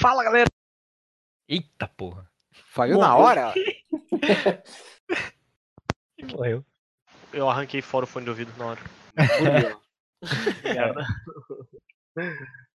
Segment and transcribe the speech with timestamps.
[0.00, 0.50] Fala, galera!
[1.48, 2.28] Eita porra.
[2.52, 3.54] Falhou na hora?
[6.32, 6.64] Morreu.
[7.32, 8.80] Eu arranquei fora o fone de ouvido na hora.
[10.64, 11.06] Merda.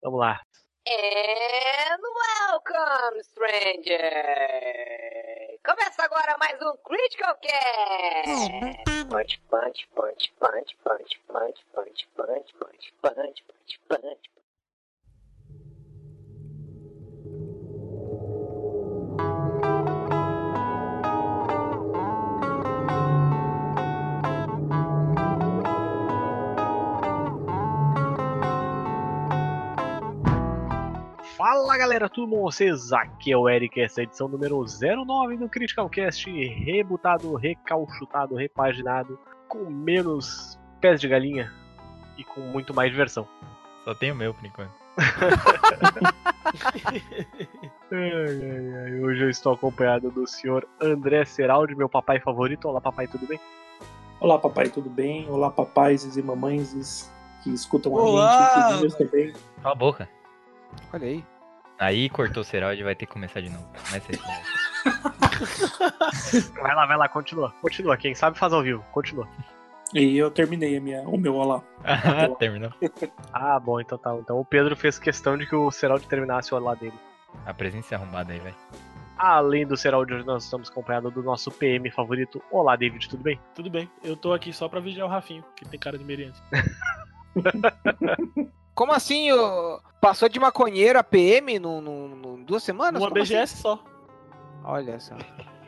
[0.01, 0.41] Vamos lá.
[0.87, 3.99] And welcome, stranger!
[5.65, 8.49] Começa agora mais um Critical Cast!
[9.09, 14.38] Punch, punch, punch, punch, punch, punch, punch, punch, punch, punch, punch, punch.
[31.39, 32.91] Fala galera, tudo bom com vocês?
[32.91, 38.35] Aqui é o Eric, essa é a edição número 09 do Critical Cast, rebutado, recalchutado,
[38.35, 41.49] repaginado, com menos pés de galinha
[42.17, 43.25] e com muito mais diversão.
[43.85, 44.73] Só tem o meu por enquanto.
[47.91, 52.67] Ai, ai, ai, Hoje eu estou acompanhado do senhor André Seraldi, meu papai favorito.
[52.67, 53.39] Olá, papai, tudo bem?
[54.19, 55.29] Olá, papai, tudo bem?
[55.29, 57.09] Olá, papais e mamães
[57.43, 58.67] que escutam Olá!
[58.67, 59.33] a gente, também.
[59.61, 60.18] Cala a boca.
[60.93, 61.25] Olha aí.
[61.79, 63.65] Aí cortou o Seraldi vai ter que começar de novo.
[63.87, 64.19] Começa aí.
[66.61, 67.53] Vai lá, vai lá, continua.
[67.61, 69.25] Continua, quem sabe faz ao vivo, continua.
[69.93, 71.63] E eu terminei a minha, o meu olá.
[71.83, 72.71] Ah, Terminou.
[73.33, 74.13] Ah, bom, então tá.
[74.15, 76.93] Então o Pedro fez questão de que o Seraldi terminasse o olá dele.
[77.45, 78.55] A presença é arrombada aí, velho.
[79.17, 82.41] Além do Seraldi, hoje nós estamos acompanhados do nosso PM favorito.
[82.51, 83.39] Olá, David, tudo bem?
[83.55, 86.41] Tudo bem, eu tô aqui só pra vigiar o Rafinho, que tem cara de meriante.
[88.79, 89.29] Como assim?
[89.33, 89.81] ô?
[89.99, 93.01] Passou de maconheiro a PM no, no- no- em duas semanas?
[93.01, 93.73] Uma Como BGS só.
[93.73, 93.83] assim?
[94.63, 95.17] Olha só.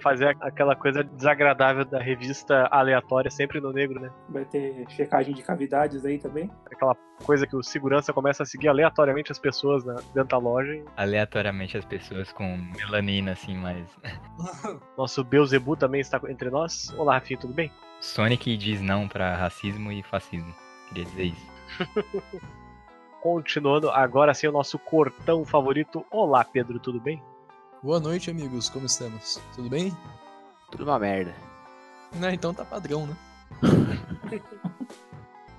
[0.02, 4.10] Fazer aquela coisa desagradável da revista aleatória sempre no negro, né?
[4.30, 6.50] Vai ter checagem de cavidades aí também.
[6.74, 6.96] Aquela
[7.26, 10.74] coisa que o segurança começa a seguir aleatoriamente as pessoas na- dentro da loja.
[10.74, 13.86] E Aleatoriamente as pessoas com melanina, assim, mas.
[14.98, 16.94] nosso Beuzebu também está entre nós.
[16.98, 17.70] Olá, Rafinha, tudo bem?
[18.00, 20.56] Sonic diz não pra racismo e fascismo.
[20.88, 21.52] Queria dizer isso.
[23.22, 26.04] Continuando, agora sim o nosso cortão favorito.
[26.10, 27.22] Olá, Pedro, tudo bem?
[27.82, 28.68] Boa noite, amigos.
[28.68, 29.40] Como estamos?
[29.54, 29.96] Tudo bem?
[30.72, 31.36] Tudo uma merda.
[32.20, 33.16] Ah, então tá padrão, né?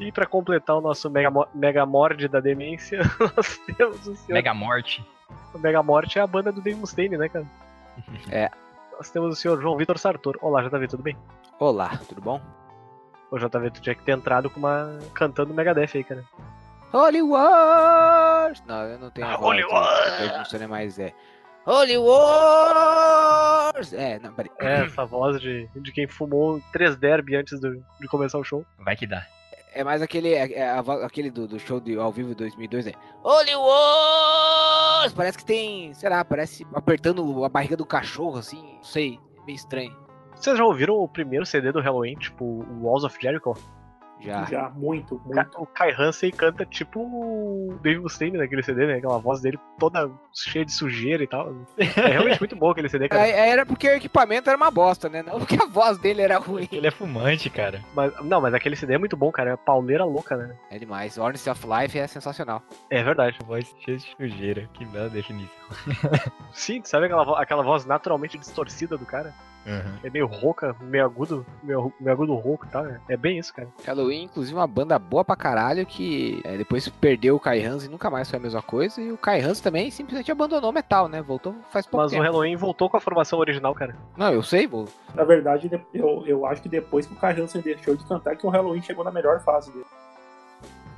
[0.01, 3.03] E para completar o nosso Mega, Mega Mord da demência,
[3.37, 4.35] nós temos o senhor.
[4.35, 5.07] Mega Morte.
[5.55, 7.47] O Mega Morte é a banda do Dave Mustaine, né, cara?
[8.29, 8.51] É.
[8.97, 10.37] Nós temos o senhor João Vitor Sartor.
[10.43, 11.17] Olá, JV, tudo bem?
[11.61, 12.41] Olá, tudo bom?
[13.31, 14.99] Ô, JV, tu tinha que ter entrado com uma.
[15.15, 16.25] cantando Megadeth aí, cara.
[16.93, 18.63] Holy Wars!
[18.67, 19.43] Não, eu não tenho a voz.
[19.43, 20.33] Holy Wars!
[20.39, 21.13] Não sei mais é.
[21.67, 23.93] Holy Wars!
[23.93, 24.51] É, não, peraí.
[24.61, 28.65] É, essa voz de, de quem fumou três derby antes do- de começar o show.
[28.79, 29.25] Vai que dá.
[29.75, 30.69] É mais aquele, é, é
[31.03, 32.93] aquele do, do show de, ao vivo de 2002, é
[33.25, 35.15] Holy Wars!
[35.15, 39.57] Parece que tem, sei lá, parece apertando a barriga do cachorro, assim, não sei, meio
[39.57, 39.97] estranho.
[40.35, 43.55] Vocês já ouviram o primeiro CD do Halloween, tipo o Walls of Jericho?
[44.23, 44.45] Já.
[44.45, 45.61] Já, muito, muito.
[45.61, 48.95] O Kai Hansen canta tipo o Dave Mustaine naquele CD, né?
[48.95, 51.55] Aquela voz dele toda cheia de sujeira e tal.
[51.79, 53.27] É realmente muito bom aquele CD, cara.
[53.27, 55.23] É, Era porque o equipamento era uma bosta, né?
[55.23, 56.69] Não porque a voz dele era ruim.
[56.71, 57.83] Ele é fumante, cara.
[57.95, 59.51] Mas, não, mas aquele CD é muito bom, cara.
[59.53, 60.55] É pauleira louca, né?
[60.71, 61.19] É demais.
[61.19, 62.63] Honesty of Life é sensacional.
[62.91, 63.39] É verdade.
[63.45, 64.69] Voz cheia de sujeira.
[64.73, 65.51] Que bela definição.
[66.53, 69.35] Sim, sabe aquela, aquela voz naturalmente distorcida do cara?
[69.67, 69.99] Uhum.
[70.03, 72.85] É meio rouca, meio agudo, meio, meio agudo rouco e tal.
[72.87, 73.69] É, é bem isso, cara.
[73.87, 77.89] Halloween, inclusive, uma banda boa pra caralho que é, depois perdeu o Kai Hans e
[77.89, 79.01] nunca mais foi a mesma coisa.
[79.01, 81.23] E o Kai Hans também simplesmente abandonou o metal, né?
[81.23, 82.25] Voltou faz pouco Mas o tempo.
[82.25, 83.97] Halloween voltou com a formação original, cara.
[84.17, 84.89] Não, eu sei, vou.
[85.15, 88.37] Na verdade, de- eu, eu acho que depois que o Kai Hansen deixou de cantar,
[88.37, 89.85] que o Halloween chegou na melhor fase dele.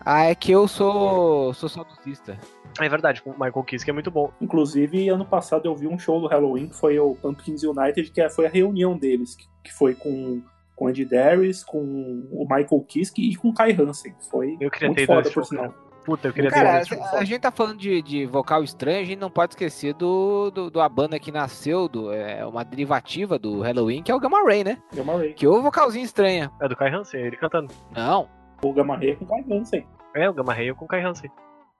[0.04, 2.38] Ah, é que eu sou sou saudosista.
[2.80, 4.32] É verdade, o Michael Kiske é muito bom.
[4.40, 8.28] Inclusive, ano passado eu vi um show do Halloween, que foi o Pumpkins United, que
[8.28, 10.42] foi a reunião deles, que, foi com,
[10.74, 14.14] com Andy Darius, com o Michael Kiske e com o Kai Hansen.
[14.30, 15.72] Foi Eu queria muito ter foda, por show, sinal.
[16.04, 19.00] Puta, eu queria ter Cara, ido a, a gente tá falando de, de vocal estranho,
[19.00, 22.62] a gente não pode esquecer do, do, do a banda que nasceu, do, é uma
[22.62, 24.78] derivativa do Halloween, que é o Gamma Ray, né?
[24.92, 25.32] Gamma Ray.
[25.32, 26.50] Que o vocalzinho estranha.
[26.60, 27.72] É do Kai Hansen, ele cantando.
[27.94, 28.28] Não,
[28.62, 29.86] O Gamma Ray é com o Kai Hansen.
[30.14, 31.30] É, o Gamma Ray com o Kai Hansen.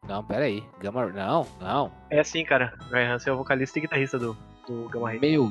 [0.06, 0.62] não, pera aí.
[0.80, 1.90] Gamma Não, não.
[2.10, 2.74] É assim, cara.
[2.86, 4.36] O Kai Hansen é o vocalista e guitarrista do,
[4.66, 5.20] do Gamma Ray.
[5.20, 5.50] Meu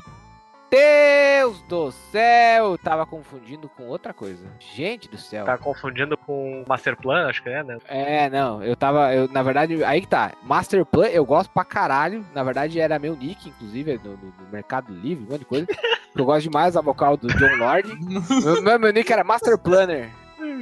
[0.70, 2.72] Deus do céu!
[2.72, 4.44] Eu tava confundindo com outra coisa.
[4.60, 5.46] Gente do céu.
[5.46, 7.78] Tá confundindo com Masterplan, acho que é, né?
[7.88, 9.14] É, não, eu tava.
[9.14, 10.31] Eu, na verdade, aí que tá.
[10.42, 12.26] Master Plan, eu gosto pra caralho.
[12.34, 15.68] Na verdade, era meu nick, inclusive, no, no- no Mercado Livre, um monte de coisa.
[16.16, 17.94] eu gosto demais da vocal do John Lord.
[18.44, 20.10] meu, meu, meu nick era Master Planner.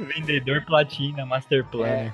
[0.06, 2.12] Vendedor platina, Master Planner.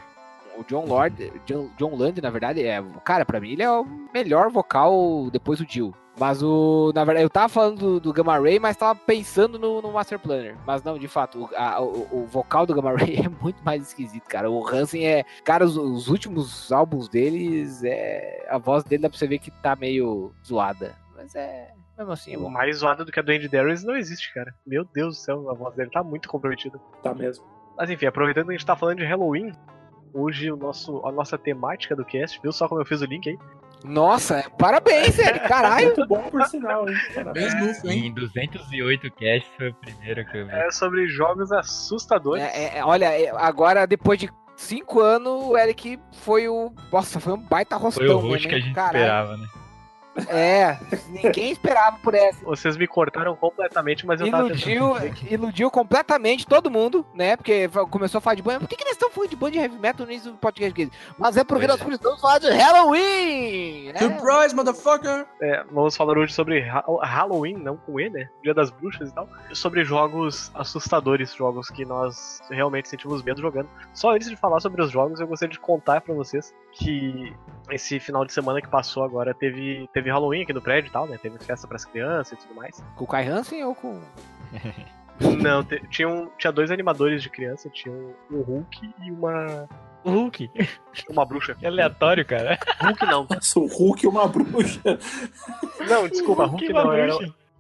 [0.56, 2.82] o John Lord, John, John Land, na verdade, é.
[3.04, 5.94] Cara, pra mim ele é o melhor vocal depois do Jill.
[6.18, 6.90] Mas o.
[6.96, 10.18] Na verdade, eu tava falando do, do Gamma Ray, mas tava pensando no, no Master
[10.18, 10.56] Planner.
[10.66, 13.82] Mas não, de fato, o, a- o, o vocal do Gamma Ray é muito mais
[13.86, 14.50] esquisito, cara.
[14.50, 15.24] O Hansen é.
[15.44, 18.44] Cara, os, os últimos álbuns deles, é.
[18.50, 20.96] A voz dele dá pra você ver que tá meio zoada.
[21.16, 21.70] Mas é.
[21.96, 22.36] Mesmo assim, é.
[22.36, 24.52] Mais zoado do que a do Andy Darius não existe, cara.
[24.66, 26.80] Meu Deus do céu, a voz dele tá muito comprometida.
[27.00, 27.44] Tá mesmo.
[27.78, 29.52] Mas enfim, aproveitando que a gente tá falando de Halloween,
[30.12, 33.28] hoje o nosso, a nossa temática do cast, viu só como eu fiz o link
[33.28, 33.38] aí?
[33.84, 35.86] Nossa, parabéns, sério, caralho.
[35.86, 36.96] Muito bom, por sinal, hein?
[37.14, 37.84] Parabéns.
[37.84, 38.06] Hein?
[38.06, 40.52] Em 208 cast foi o primeiro que eu vi.
[40.52, 42.42] É sobre jogos assustadores.
[42.42, 46.72] É, é, olha, é, agora depois de cinco anos, o Eric foi o.
[46.92, 48.04] Nossa, foi um baita rostão.
[48.04, 48.50] Foi o host hein?
[48.50, 48.98] que a gente Caralho.
[48.98, 49.46] esperava, né?
[50.28, 50.78] É,
[51.08, 52.44] ninguém esperava por essa.
[52.44, 57.06] Vocês me cortaram completamente, mas eu tava Iludiu, tentando dizer que- iludiu completamente todo mundo,
[57.14, 57.36] né?
[57.36, 58.60] Porque começou a falar de banda.
[58.60, 60.72] Por que, que nós estamos falando de banda de heavy metal no início do podcast?
[60.74, 60.92] Games?
[61.18, 61.94] Mas é porque Pois nós é.
[61.94, 63.92] estamos falando de Halloween!
[63.92, 63.98] né?
[63.98, 65.26] Surprise, motherfucker!
[65.40, 68.28] É, vamos falar hoje sobre Ha- Halloween, não com E, né?
[68.42, 69.28] Dia das bruxas e tal.
[69.52, 73.68] Sobre jogos assustadores, jogos que nós realmente sentimos medo jogando.
[73.92, 77.32] Só antes de falar sobre os jogos, eu gostaria de contar pra vocês que
[77.70, 81.06] esse final de semana que passou agora teve, teve Halloween aqui no prédio e tal,
[81.06, 81.18] né?
[81.20, 82.82] Teve festa pras crianças e tudo mais.
[82.96, 84.00] Com o Kai Hansen ou com.
[85.42, 89.68] Não, te- tinha, um- tinha dois animadores de criança, tinha um, um Hulk e uma,
[90.04, 90.48] O Hulk.
[91.10, 91.56] uma bruxa.
[91.56, 92.56] Que aleatório, cara.
[92.80, 93.26] Hulk não.
[93.40, 94.80] Sou o Hulk e uma bruxa.
[95.88, 97.12] Não, desculpa, Hulk Que não, era,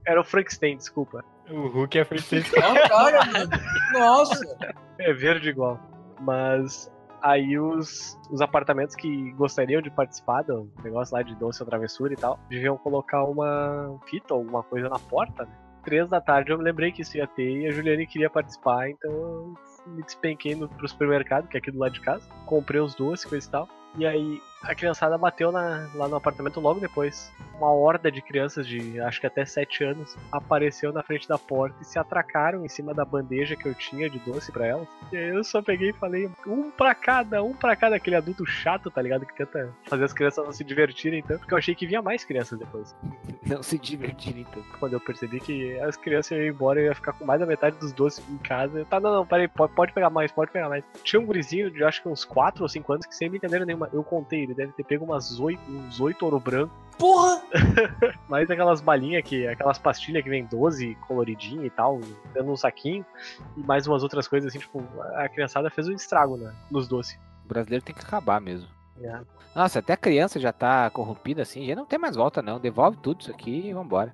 [0.06, 1.24] era o Frankenstein, desculpa.
[1.50, 3.50] O Hulk é frente Ó, cara, mano.
[3.92, 4.56] Nossa!
[5.00, 5.80] É verde igual.
[6.20, 6.88] Mas
[7.22, 12.12] aí os, os apartamentos que gostariam de participar do negócio lá de doce ou travessura
[12.12, 15.52] e tal, deviam colocar uma fita ou alguma coisa na porta, né?
[15.84, 18.90] Três da tarde eu me lembrei que isso ia ter e a Juliane queria participar,
[18.90, 19.54] então eu
[19.86, 23.24] me despenquei no, pro supermercado, que é aqui do lado de casa, comprei os doces,
[23.24, 23.68] coisa e tal.
[23.96, 27.32] E aí a criançada bateu na- lá no apartamento logo depois.
[27.56, 31.76] Uma horda de crianças de acho que até 7 anos apareceu na frente da porta
[31.80, 34.86] e se atracaram em cima da bandeja que eu tinha de doce pra elas.
[35.12, 38.44] E aí eu só peguei e falei, um pra cada, um pra cada, aquele adulto
[38.46, 39.26] chato, tá ligado?
[39.26, 42.24] Que tenta fazer as crianças não se divertirem tanto, porque eu achei que vinha mais
[42.24, 42.94] crianças depois.
[43.48, 44.66] Não se divertirem tanto.
[44.78, 47.78] Quando eu percebi que as crianças iam embora, eu ia ficar com mais da metade
[47.78, 48.80] dos doces em casa.
[48.80, 50.84] Eu, tá, não, não, peraí, pode, pode pegar mais, pode pegar mais.
[51.02, 53.77] Tinha um gurizinho de acho que uns 4 ou 5 anos que sem brincadeira nenhuma,
[53.92, 57.40] eu contei, ele deve ter pego umas 8, uns 8 ouro branco, Porra!
[58.28, 62.00] mais aquelas balinhas que, aquelas pastilhas que vem 12 coloridinha e tal,
[62.34, 63.06] dando um saquinho,
[63.56, 64.84] e mais umas outras coisas assim, tipo,
[65.14, 67.16] a criançada fez um estrago né, nos doces.
[67.44, 68.68] O brasileiro tem que acabar mesmo.
[69.00, 69.20] É.
[69.54, 72.58] Nossa, até a criança já tá corrompida assim, já não tem mais volta não.
[72.58, 74.12] Devolve tudo isso aqui e vambora.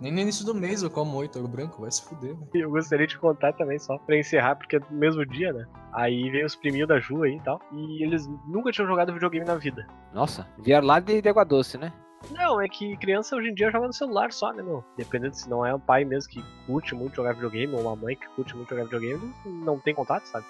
[0.00, 2.36] Nem no início do mês eu como oito ouro branco, vai se fuder.
[2.54, 5.66] E eu gostaria de contar também, só pra encerrar, porque é do mesmo dia, né?
[5.92, 9.46] Aí veio os priminhos da Ju aí e tal, e eles nunca tinham jogado videogame
[9.46, 9.86] na vida.
[10.12, 11.92] Nossa, vieram lá de, de água doce, né?
[12.30, 14.84] Não, é que criança hoje em dia joga no celular só, né, meu?
[14.96, 18.16] Dependendo se não é um pai mesmo que curte muito jogar videogame, ou uma mãe
[18.16, 20.44] que curte muito jogar videogame, não tem contato, sabe?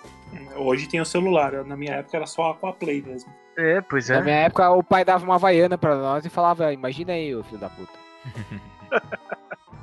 [0.56, 1.52] Hoje tem o celular.
[1.64, 3.32] Na minha época era só com a Play mesmo.
[3.56, 7.12] É, pois Na minha época, o pai dava uma havaiana pra nós e falava, imagina
[7.12, 7.92] aí, ô filho da puta.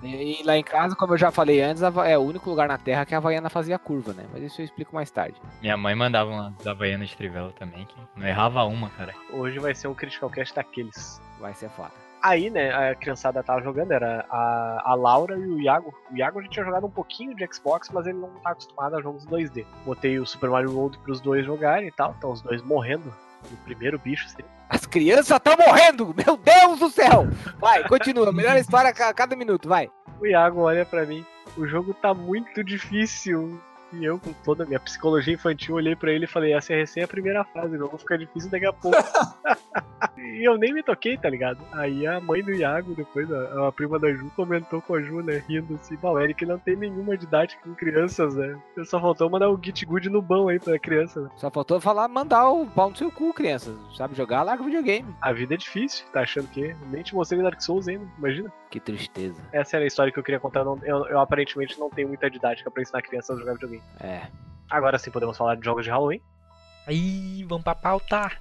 [0.04, 2.68] e, e lá em casa, como eu já falei antes, a é o único lugar
[2.68, 4.26] na Terra que a Havaiana fazia curva, né?
[4.32, 5.40] Mas isso eu explico mais tarde.
[5.62, 9.14] Minha mãe mandava uma da Havaiana de Trivela também, que não errava uma, cara.
[9.32, 11.22] Hoje vai ser um Critical Cast daqueles.
[11.40, 11.92] Vai ser foda.
[12.22, 15.94] Aí, né, a criançada tava jogando, era a, a Laura e o Iago.
[16.10, 19.02] O Iago já tinha jogado um pouquinho de Xbox, mas ele não tá acostumado a
[19.02, 19.66] jogos 2D.
[19.86, 23.14] Botei o Super Mario World pros dois jogarem e tal, estão os dois morrendo
[23.50, 24.26] no primeiro bicho.
[24.28, 24.44] Assim.
[24.70, 26.14] As crianças estão morrendo!
[26.16, 27.28] Meu Deus do céu!
[27.60, 28.32] Vai, continua.
[28.32, 29.90] Melhor história a ca- cada minuto, vai.
[30.20, 31.26] O Iago olha pra mim,
[31.58, 33.60] o jogo tá muito difícil.
[33.94, 36.78] E eu, com toda a minha psicologia infantil, olhei pra ele e falei: essa é
[36.78, 38.98] recém a primeira fase, o jogo fica difícil daqui a pouco.
[40.18, 41.60] e eu nem me toquei, tá ligado?
[41.72, 45.22] Aí a mãe do Iago, depois a, a prima da Ju, comentou com a Ju,
[45.22, 48.60] né, rindo assim: Bom, o Eric não tem nenhuma didática com crianças, né?
[48.76, 51.30] Eu só faltou mandar o Git Good no bão aí pra criança, né?
[51.36, 53.76] Só faltou falar, mandar o pau no seu cu, crianças.
[53.96, 55.14] Sabe jogar, larga o videogame.
[55.22, 56.76] A vida é difícil, tá achando que?
[56.90, 58.52] Nem te mostrei Dark Souls ainda, imagina.
[58.74, 59.40] Que tristeza.
[59.52, 60.62] Essa era a história que eu queria contar.
[60.62, 63.84] Eu, eu- eu aparentemente não tenho muita didática pra ensinar crianças a jogar videogame.
[64.00, 64.28] É.
[64.68, 66.20] Agora sim podemos falar de jogos de Halloween.
[66.88, 68.32] Aí, vamos pra pauta.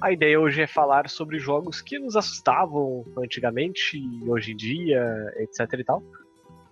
[0.00, 5.00] A ideia hoje é falar sobre jogos que nos assustavam antigamente e hoje em dia,
[5.36, 6.02] etc e tal.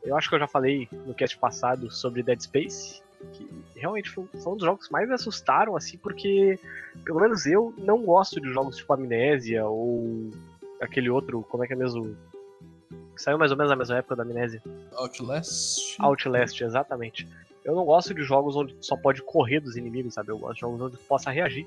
[0.03, 3.03] Eu acho que eu já falei no cast passado sobre Dead Space,
[3.33, 6.59] que realmente foi, um dos jogos que mais me assustaram, assim, porque
[7.05, 10.31] pelo menos eu não gosto de jogos tipo Amnésia ou
[10.81, 12.17] aquele outro, como é que é mesmo?
[13.15, 14.63] Que saiu mais ou menos na mesma época da Amnésia.
[14.93, 15.97] Outlast.
[15.99, 17.29] Outlast, exatamente.
[17.63, 20.31] Eu não gosto de jogos onde só pode correr dos inimigos, sabe?
[20.31, 21.67] Eu gosto de jogos onde possa reagir.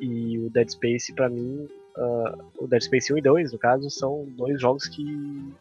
[0.00, 3.88] E o Dead Space, pra mim, ah, o Dead Space 1 e 2, no caso,
[3.90, 5.04] são dois jogos que,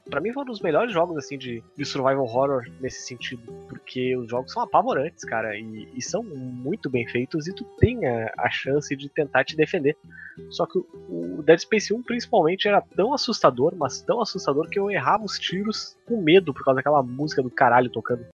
[0.09, 3.43] pra mim, foram os melhores jogos, assim, de, de survival horror nesse sentido.
[3.67, 8.05] Porque os jogos são apavorantes, cara, e, e são muito bem feitos e tu tem
[8.07, 9.95] a, a chance de tentar te defender.
[10.49, 14.79] Só que o, o Dead Space 1, principalmente, era tão assustador, mas tão assustador que
[14.79, 18.25] eu errava os tiros com medo por causa daquela música do caralho tocando.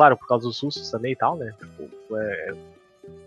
[0.00, 1.52] Claro, por causa dos sustos também e tal, né?
[1.58, 2.54] Tipo, é,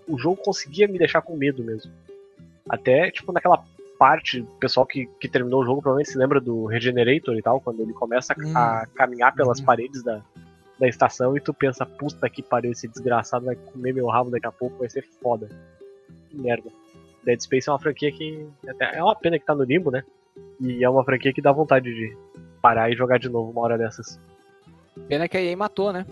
[0.08, 1.92] o jogo conseguia me deixar com medo mesmo.
[2.68, 3.64] Até, tipo, naquela
[4.00, 7.62] parte, o pessoal que, que terminou o jogo provavelmente se lembra do Regenerator e tal,
[7.62, 8.58] quando ele começa a, Hum.
[8.58, 9.66] a caminhar pelas Uhum.
[9.66, 10.20] paredes da,
[10.80, 14.48] da estação e tu pensa, puta que pariu, esse desgraçado vai comer meu rabo daqui
[14.48, 15.48] a pouco, vai ser foda.
[16.32, 16.72] Que merda.
[17.24, 18.48] Dead Space é uma franquia que.
[18.68, 20.04] até- É uma pena que tá no limbo, né?
[20.60, 22.18] E é uma franquia que dá vontade de
[22.64, 24.20] parar e jogar de novo uma hora dessas.
[25.08, 26.06] Pena que a EA matou, né?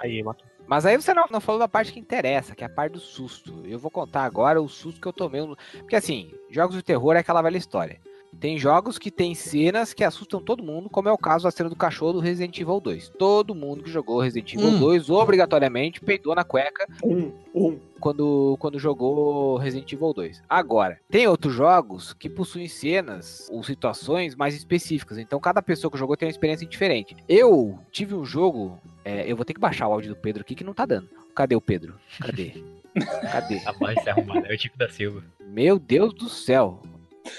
[0.00, 0.46] Aí matou.
[0.66, 3.00] Mas aí você não, não falou da parte que interessa, que é a parte do
[3.00, 3.62] susto.
[3.64, 5.40] Eu vou contar agora o susto que eu tomei.
[5.40, 8.00] no- Porque assim, jogos de terror é aquela velha história.
[8.40, 11.68] Tem jogos que tem cenas que assustam todo mundo, como é o caso da cena
[11.68, 13.10] do cachorro do Resident Evil 2.
[13.18, 14.78] Todo mundo que jogou Resident Evil Hum.
[14.78, 17.78] 2 obrigatoriamente peidou na cueca Um, um.
[18.00, 20.42] quando, quando jogou Resident Evil 2.
[20.48, 25.18] Agora, tem outros jogos que possuem cenas ou situações mais específicas.
[25.18, 27.14] Então, cada pessoa que jogou tem uma experiência diferente.
[27.28, 28.78] Eu tive um jogo.
[29.04, 31.08] É, eu vou ter que baixar o áudio do Pedro aqui que não tá dando.
[31.34, 31.94] Cadê o Pedro?
[32.20, 32.52] Cadê?
[33.32, 33.60] Cadê?
[33.64, 35.24] A voz tá arrumada, é o Tico da Silva.
[35.40, 36.82] Meu Deus do céu.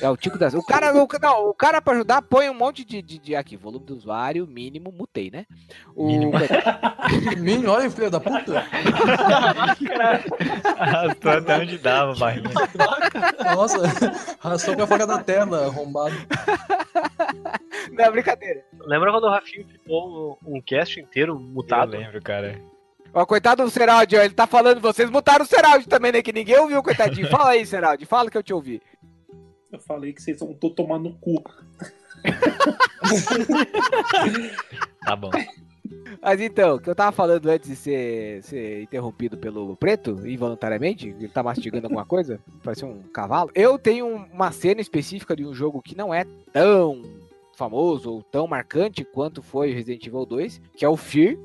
[0.01, 0.53] É o Tico das.
[0.53, 3.57] O cara, o, não, o cara pra ajudar põe um monte de, de, de- Aqui,
[3.57, 5.45] volume do usuário, mínimo, mutei, né?
[5.95, 6.31] O, Mínimo.
[7.69, 8.65] Olha, filho da puta.
[10.77, 12.49] Arrastou até onde dava, barrinha.
[13.55, 13.77] Nossa,
[14.41, 16.15] arrastou pra fora da tela, arrombado.
[17.91, 18.63] Não, brincadeira.
[18.85, 21.91] Lembra quando o Rafinho ficou um cast inteiro Eu mutado?
[21.91, 22.59] lembro, cara.
[23.13, 26.21] Ó, coitado do Seraldi, ó, ele tá falando, vocês mutaram o Seraldi também, né?
[26.23, 27.29] Que ninguém ouviu, coitadinho.
[27.29, 28.81] Fala aí, Seraldi, fala que eu te ouvi.
[29.73, 31.43] Eu falei que vocês vão tô tomando no cu.
[35.05, 35.31] Tá bom.
[36.21, 41.09] Mas então, o que eu tava falando antes de ser, ser interrompido pelo preto, involuntariamente,
[41.09, 43.51] ele tá mastigando alguma coisa, parece um cavalo.
[43.53, 47.01] Eu tenho uma cena específica de um jogo que não é tão
[47.57, 51.35] famoso ou tão marcante quanto foi o Resident Evil 2, que é o Fear,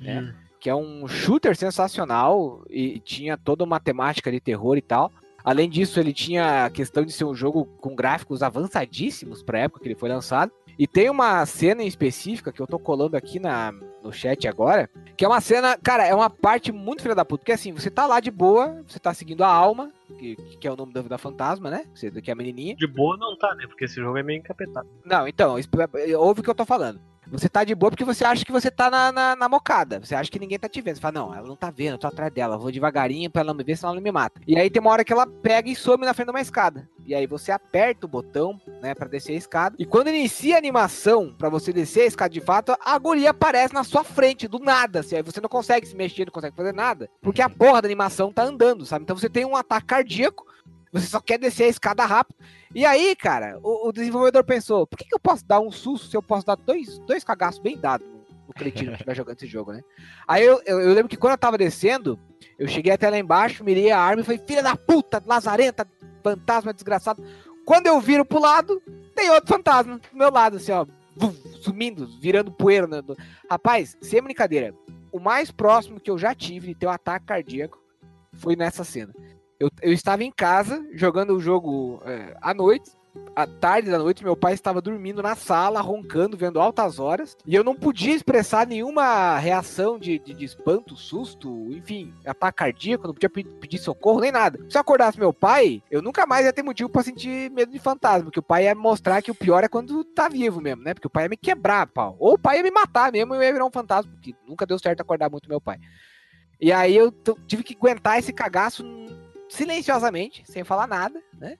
[0.00, 0.34] né?
[0.60, 5.10] que é um shooter sensacional e tinha toda uma temática de terror e tal.
[5.48, 9.80] Além disso, ele tinha a questão de ser um jogo com gráficos avançadíssimos para época
[9.80, 10.52] que ele foi lançado.
[10.78, 14.90] E tem uma cena em específica que eu tô colando aqui na, no chat agora,
[15.16, 17.90] que é uma cena, cara, é uma parte muito filha da puta, porque assim, você
[17.90, 21.00] tá lá de boa, você tá seguindo a alma, que, que é o nome da,
[21.00, 21.84] da fantasma, né?
[21.94, 22.76] Você, que é a menininha.
[22.76, 23.66] De boa não tá, né?
[23.66, 24.86] Porque esse jogo é meio encapetado.
[25.02, 25.70] Não, então, isso-
[26.18, 27.00] ouve o que eu tô falando.
[27.30, 30.00] Você tá de boa porque você acha que você tá na, na, na mocada.
[30.00, 30.96] Você acha que ninguém tá te vendo.
[30.96, 32.54] Você fala, não, ela não tá vendo, eu tô atrás dela.
[32.56, 34.40] eu Vou devagarinho pra ela não me ver, senão ela me mata.
[34.46, 36.88] E aí tem uma hora que ela pega e some na frente de uma escada.
[37.04, 39.76] E aí você aperta o botão, né, pra descer a escada.
[39.78, 43.72] E quando inicia a animação pra você descer a escada de fato, a guria aparece
[43.74, 45.00] na sua frente, do nada.
[45.00, 47.08] Assim, aí você não consegue se mexer, não consegue fazer nada.
[47.22, 49.04] Porque a porra da animação tá andando, sabe?
[49.04, 50.46] Então você tem um ataque cardíaco.
[50.92, 52.36] Você só quer descer a escada rápido.
[52.74, 56.08] E aí, cara, o, o desenvolvedor pensou: por que, que eu posso dar um susto
[56.08, 59.36] se eu posso dar dois, dois cagaços bem dados no, no cretino que estiver jogando
[59.36, 59.82] esse jogo, né?
[60.26, 62.18] Aí eu, eu, eu lembro que quando eu tava descendo,
[62.58, 65.86] eu cheguei até lá embaixo, mirei a arma e falei: filha da puta, lazarenta,
[66.22, 67.22] fantasma desgraçado.
[67.64, 68.82] Quando eu viro pro lado,
[69.14, 70.86] tem outro fantasma do meu lado, assim, ó,
[71.60, 72.86] sumindo, virando poeira.
[72.86, 73.02] né,
[73.50, 74.74] Rapaz, sem brincadeira,
[75.12, 77.78] o mais próximo que eu já tive de ter um ataque cardíaco
[78.32, 79.12] foi nessa cena.
[79.58, 82.92] Eu, eu estava em casa jogando o jogo é, à noite,
[83.34, 87.56] à tarde da noite, meu pai estava dormindo na sala, roncando, vendo altas horas, e
[87.56, 93.14] eu não podia expressar nenhuma reação de, de, de espanto, susto, enfim, ataque cardíaco, não
[93.14, 94.60] podia pe- pedir socorro nem nada.
[94.68, 97.78] Se eu acordasse meu pai, eu nunca mais ia ter motivo pra sentir medo de
[97.80, 100.94] fantasma, porque o pai ia mostrar que o pior é quando tá vivo mesmo, né?
[100.94, 102.14] Porque o pai ia me quebrar, pau.
[102.20, 104.64] Ou o pai ia me matar mesmo e eu ia virar um fantasma, porque nunca
[104.64, 105.78] deu certo acordar muito meu pai.
[106.60, 107.12] E aí eu
[107.46, 108.84] tive que aguentar esse cagaço
[109.48, 111.56] silenciosamente, sem falar nada, né?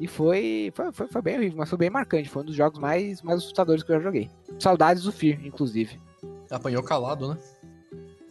[0.00, 2.28] E foi, foi, foi, foi bem horrível, mas foi bem marcante.
[2.28, 4.30] Foi um dos jogos mais, mais assustadores que eu já joguei.
[4.58, 5.98] Saudades do Fear, inclusive.
[6.50, 7.38] Apanhou calado, né?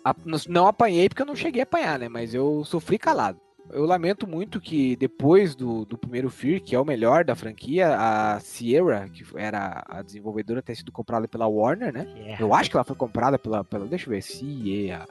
[0.05, 2.07] A- não- Não apanhei porque eu não cheguei a apanhar, né?
[2.07, 3.37] Mas eu sofri calado.
[3.69, 7.97] Eu lamento muito que depois do, do primeiro Fear, que é o melhor da franquia,
[7.99, 12.07] a Sierra, que era a desenvolvedora, tenha sido comprada pela Warner, né?
[12.39, 13.65] Eu acho que ela foi comprada pela.
[13.65, 15.05] pela deixa eu ver, Sierra.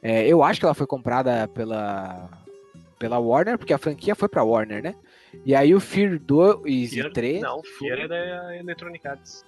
[0.00, 2.30] É, eu acho que ela foi comprada pela.
[3.02, 4.94] Pela Warner, porque a franquia foi pra Warner, né?
[5.44, 7.40] E aí o Fear 2 Fear- e 3.
[7.42, 9.44] Não, Fear é da Electronic Arts.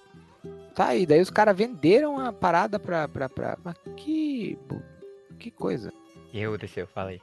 [0.75, 3.07] Tá, e daí os caras venderam a parada pra.
[3.07, 3.57] pra, pra...
[3.63, 4.57] Mas que.
[5.39, 5.91] Que coisa.
[6.33, 7.21] E eu desceu, fala aí.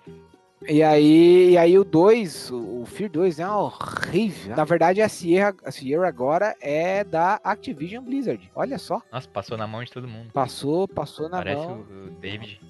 [0.69, 4.55] E aí, e aí o 2, o Fear 2 é horrível.
[4.57, 8.49] Na verdade, a Sierra, a Sierra agora é da Activision Blizzard.
[8.55, 9.03] Olha só.
[9.13, 10.31] Nossa, passou na mão de todo mundo.
[10.33, 11.79] Passou, passou na Parece mão.
[11.91, 12.61] o, o David.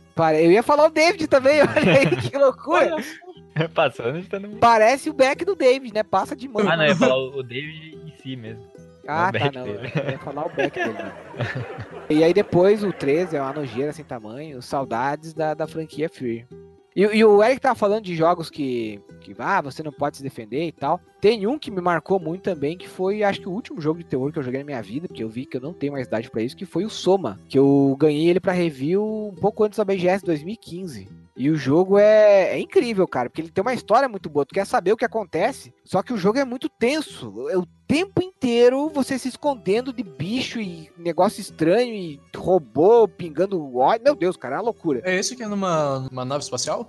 [0.42, 2.96] Eu ia falar o David também, olha aí, que loucura.
[4.22, 4.58] De todo mundo.
[4.58, 6.02] Parece o back do David, né?
[6.02, 6.66] Passa de mão.
[6.68, 8.62] Ah, não, ia falar o David em si mesmo.
[9.06, 9.64] Ah, o tá, não.
[9.64, 9.92] dele.
[9.94, 10.92] Eu ia falar o back dele.
[10.92, 11.12] né?
[12.08, 16.46] e aí depois o 13 é uma nojeira sem tamanho, saudades da, da franquia Fear.
[16.94, 20.22] E, e o Eric tava falando de jogos que, que, ah, você não pode se
[20.22, 21.00] defender e tal.
[21.22, 24.04] Tem um que me marcou muito também, que foi, acho que o último jogo de
[24.04, 26.08] terror que eu joguei na minha vida, porque eu vi que eu não tenho mais
[26.08, 29.62] idade pra isso, que foi o Soma, que eu ganhei ele pra review um pouco
[29.62, 31.08] antes da BGS 2015.
[31.36, 34.44] E o jogo é, é incrível, cara, porque ele tem uma história muito boa.
[34.44, 37.48] Tu quer saber o que acontece, só que o jogo é muito tenso.
[37.50, 43.76] É o tempo inteiro você se escondendo de bicho e negócio estranho e robô pingando
[43.76, 44.02] óleo.
[44.02, 45.00] Meu Deus, cara, é uma loucura.
[45.04, 46.88] É esse que é numa, numa nave espacial?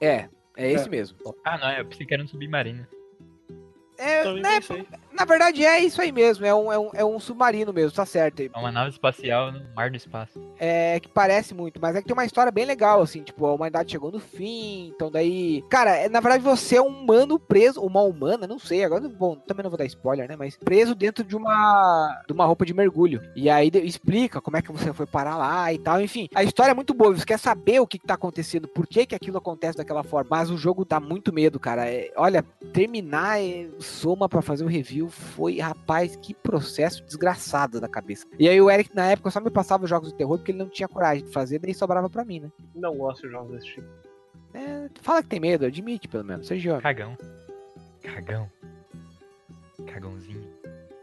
[0.00, 0.90] É, é esse É.
[0.90, 1.16] mesmo.
[1.44, 2.84] Ah, não, eu pensei que era um submarino.
[3.98, 4.86] É, Também né, pensei.
[5.12, 8.06] Na verdade é isso aí mesmo, é um, é um, é um submarino mesmo, tá
[8.06, 8.40] certo.
[8.40, 10.40] É uma nave espacial no mar do espaço.
[10.58, 13.54] É que parece muito, mas é que tem uma história bem legal, assim, tipo, a
[13.54, 15.62] humanidade chegou no fim, então daí.
[15.68, 19.36] Cara, é, na verdade você é um humano preso, uma humana, não sei, agora, bom,
[19.36, 20.36] também não vou dar spoiler, né?
[20.36, 22.22] Mas preso dentro de uma.
[22.26, 23.22] de uma roupa de mergulho.
[23.34, 26.28] E aí explica como é que você foi parar lá e tal, enfim.
[26.34, 29.06] A história é muito boa, você quer saber o que, que tá acontecendo, por que,
[29.06, 30.28] que aquilo acontece daquela forma.
[30.30, 31.88] Mas o jogo dá muito medo, cara.
[31.88, 37.88] É, olha, terminar é, Soma pra fazer o review foi, rapaz, que processo desgraçado da
[37.88, 38.26] cabeça.
[38.38, 40.58] E aí o Eric, na época, só me passava os jogos de terror porque ele
[40.58, 42.50] não tinha coragem de fazer, daí sobrava pra mim, né?
[42.74, 43.86] Não gosto de jogos desse tipo.
[44.54, 46.82] É, fala que tem medo, admite pelo menos, seja homem.
[46.82, 47.16] Cagão.
[48.02, 48.50] Cagão.
[49.86, 50.48] Cagãozinho.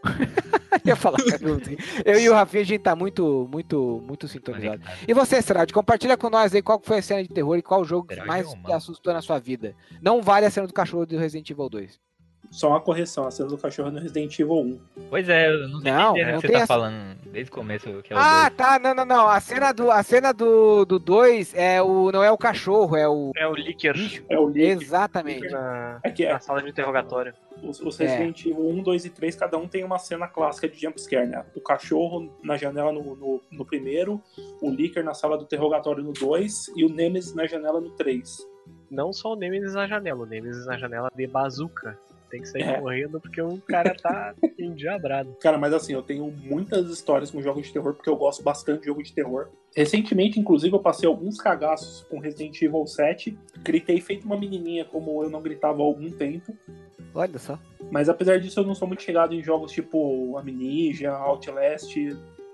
[0.86, 1.77] Eu ia falar cagãozinho.
[2.03, 4.81] Eu e o Rafinha, a gente tá muito, muito, muito sintonizado.
[5.08, 7.84] E você, Serad, compartilha com nós aí qual foi a cena de terror e qual
[7.84, 9.75] jogo que mais é te assustou na sua vida.
[10.01, 11.99] Não vale a cena do cachorro do Resident Evil 2.
[12.51, 14.79] Só uma correção, a cena do cachorro no Resident Evil 1.
[15.10, 17.51] Pois é, eu não sei Não, que cena não que você tá essa- falando desde
[17.51, 18.55] o começo, que é o Ah, dois.
[18.58, 19.27] tá, não, não, não.
[19.27, 23.08] A cena do, a cena do, do 2 é o, não é o cachorro, é
[23.08, 23.95] o É o Licker.
[24.29, 24.84] É o Lick.
[24.84, 25.49] Exatamente.
[25.49, 27.34] na, É que é, na sala de interrogatório.
[27.63, 30.79] os, os Resident Evil 1, 2 e 3, cada um tem uma cena clássica de
[30.79, 31.43] jumpscare, né?
[31.55, 34.21] O cachorro na janela no, no, no primeiro,
[34.62, 38.38] o Licker na sala do interrogatório no 2 e o Nemesis na janela no 3.
[38.89, 41.97] Não só o Nemesis na janela, o Nemesis na janela de bazuca.
[42.29, 42.79] Tem que sair É.
[42.79, 45.35] correndo porque o cara tá endiabrado.
[45.41, 48.81] Cara, mas assim, eu tenho muitas histórias com jogos de terror, porque eu gosto bastante
[48.81, 49.49] de jogo de terror.
[49.75, 53.38] Recentemente, inclusive, eu passei alguns cagaços com Resident Evil 7.
[53.63, 56.55] Gritei feito uma menininha, como eu não gritava há algum tempo.
[57.13, 57.59] Olha só.
[57.91, 61.95] Mas apesar disso, eu não sou muito chegado em jogos tipo Amnesia, Outlast.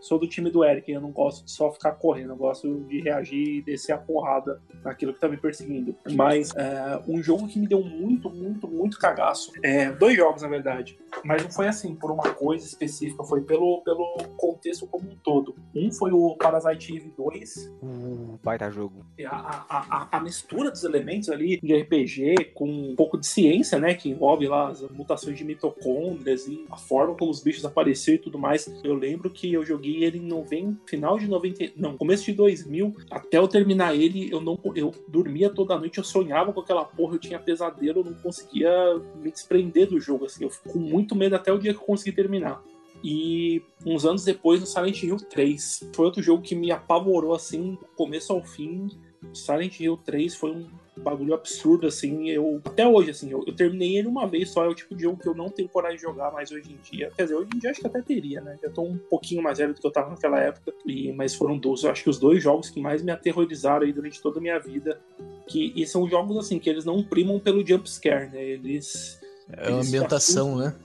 [0.02, 3.02] Sou do time do Eric, eu não gosto de só ficar correndo, eu gosto de
[3.02, 5.96] reagir e descer a porrada naquilo que tá me perseguindo.
[6.12, 9.52] Mas é, um jogo que me deu muito, muito, muito cagaço.
[9.64, 10.98] É, dois jogos, na verdade.
[11.24, 15.56] Mas não foi assim, por uma coisa específica, foi pelo, pelo contexto como um todo.
[15.76, 19.06] Um foi o Parasite Eve 2, Uh, baita jogo.
[19.26, 23.78] a, a, a, a mistura dos elementos ali de RPG com um pouco de ciência,
[23.78, 23.94] né?
[23.94, 28.22] Que envolve lá as mutações de mitocôndrias e a forma como os bichos apareceram e
[28.22, 28.72] tudo mais.
[28.84, 32.96] Eu lembro que eu joguei ele em 90, final de 90, não, começo de 2000.
[33.10, 37.16] Até eu terminar ele, eu não eu dormia toda noite, eu sonhava com aquela porra,
[37.16, 38.72] eu tinha pesadelo, eu não conseguia
[39.16, 40.44] me desprender do jogo, assim.
[40.44, 42.64] Eu fico com muito medo até o dia que eu consegui terminar.
[43.04, 45.90] E uns anos depois, no Silent Hill 3.
[45.96, 48.90] Foi outro jogo que me apavorou, assim, começo ao fim.
[49.34, 52.30] Silent Hill 3 foi um bagulho absurdo, assim.
[52.30, 54.66] Eu, até hoje, assim, eu, eu terminei ele uma vez só.
[54.66, 56.78] É o tipo de jogo que eu não tenho coragem de jogar mais hoje em
[56.92, 57.12] dia.
[57.16, 58.58] Quer dizer, hoje em dia acho que até teria, né?
[58.62, 60.74] Eu tô um pouquinho mais velho do que eu tava naquela época.
[60.86, 63.94] E, mas foram dois, eu acho que os dois jogos que mais me aterrorizaram aí
[63.94, 65.00] durante toda a minha vida.
[65.48, 68.44] Que, e são jogos, assim, que eles não primam pelo jumpscare, né?
[68.44, 69.20] Eles.
[69.50, 70.76] É a ambientação, né?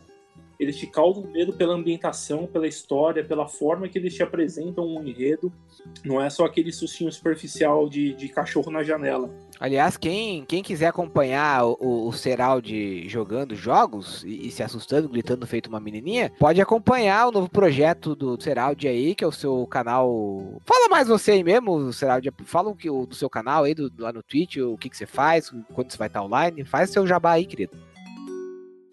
[0.59, 5.07] Eles te causam medo pela ambientação, pela história, pela forma que eles te apresentam um
[5.07, 5.53] enredo.
[6.05, 9.31] Não é só aquele sustinho superficial de, de cachorro na janela.
[9.59, 15.47] Aliás, quem, quem quiser acompanhar o, o, Seraldi jogando jogos e, e se assustando, gritando
[15.47, 19.67] feito uma menininha, pode acompanhar o novo projeto do Seraldi aí, que é o seu
[19.67, 20.61] canal.
[20.65, 22.31] Fala mais você aí mesmo, Seraldi.
[22.45, 25.07] Fala o que, do seu canal aí, do, lá no Twitch, o que, que você
[25.07, 26.65] faz, quando você vai estar online.
[26.65, 27.77] Faz seu jabá aí, querido.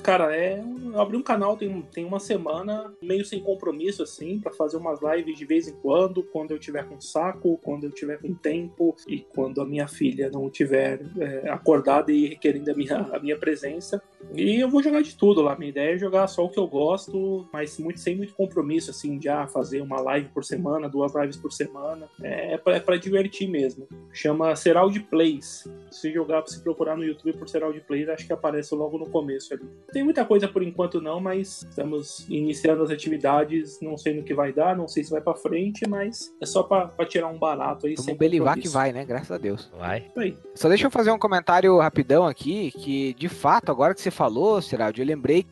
[0.04, 0.62] Cara, é.
[0.94, 5.00] Eu abri um canal tem, tem uma semana, meio sem compromisso, assim, para fazer umas
[5.02, 8.96] lives de vez em quando, quando eu tiver com saco, quando eu tiver com tempo
[9.08, 13.38] e quando a minha filha não tiver é, acordada e requerendo a minha, a minha
[13.38, 14.04] presença.
[14.36, 15.56] E eu vou jogar de tudo lá.
[15.58, 19.18] Minha ideia é jogar só o que eu gosto, mas muito, sem muito compromisso, assim,
[19.18, 22.08] de ah, fazer uma live por semana, duas lives por semana.
[22.22, 23.88] É, é pra, é divertir mesmo.
[24.12, 25.68] Chama Seraldi Plays.
[25.92, 29.54] Se jogar, se procurar no YouTube por Seraldi Plays, acho que aparece logo no começo
[29.54, 29.64] ali.
[29.94, 34.34] Tem muita coisa por enquanto não, mas estamos iniciando as atividades, não sei no que
[34.34, 37.86] vai dar, não sei se vai para frente, mas é só para tirar um barato
[37.86, 37.94] aí.
[37.96, 39.06] Vamos belivar que vai, né?
[39.06, 39.70] Graças a Deus.
[39.78, 40.12] Vai.
[40.18, 40.36] Aí.
[40.56, 44.60] Só deixa eu fazer um comentário rapidão aqui, que de fato, agora que você falou,
[44.64, 45.46] Seraldi, eu lembrei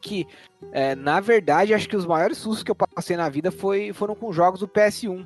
[0.00, 0.26] que,
[0.72, 4.16] é, na verdade, acho que os maiores sustos que eu passei na vida foi, foram
[4.16, 5.24] com jogos do PS1.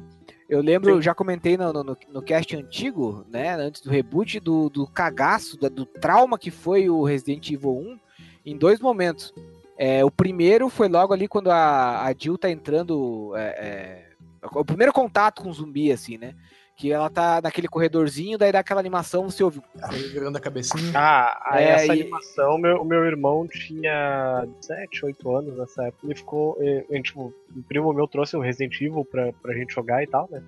[0.48, 1.02] Eu lembro, Sim.
[1.02, 5.70] já comentei no, no, no cast antigo, né, antes do reboot, do, do cagaço, do,
[5.70, 7.98] do trauma que foi o Resident Evil 1,
[8.44, 9.32] em dois momentos.
[9.78, 13.32] É, o primeiro foi logo ali quando a, a Jill tá entrando.
[13.36, 16.34] É, é, o primeiro contato com o zumbi, assim, né?
[16.76, 19.60] Que ela tá naquele corredorzinho, daí dá aquela animação, você ouve.
[19.82, 20.92] Aí virando a cabecinha.
[20.94, 25.84] Ah, aí É, essa e- animação, meu, o meu irmão tinha 7, 8 anos nessa
[25.84, 26.06] época.
[26.06, 26.56] Ele ficou.
[26.60, 30.28] eh, tipo, um primo meu trouxe o Resident Evil pra, pra gente jogar e tal,
[30.30, 30.42] né?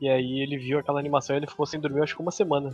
[0.00, 2.72] E aí ele viu aquela animação e ele ficou sem dormir, acho que uma semana.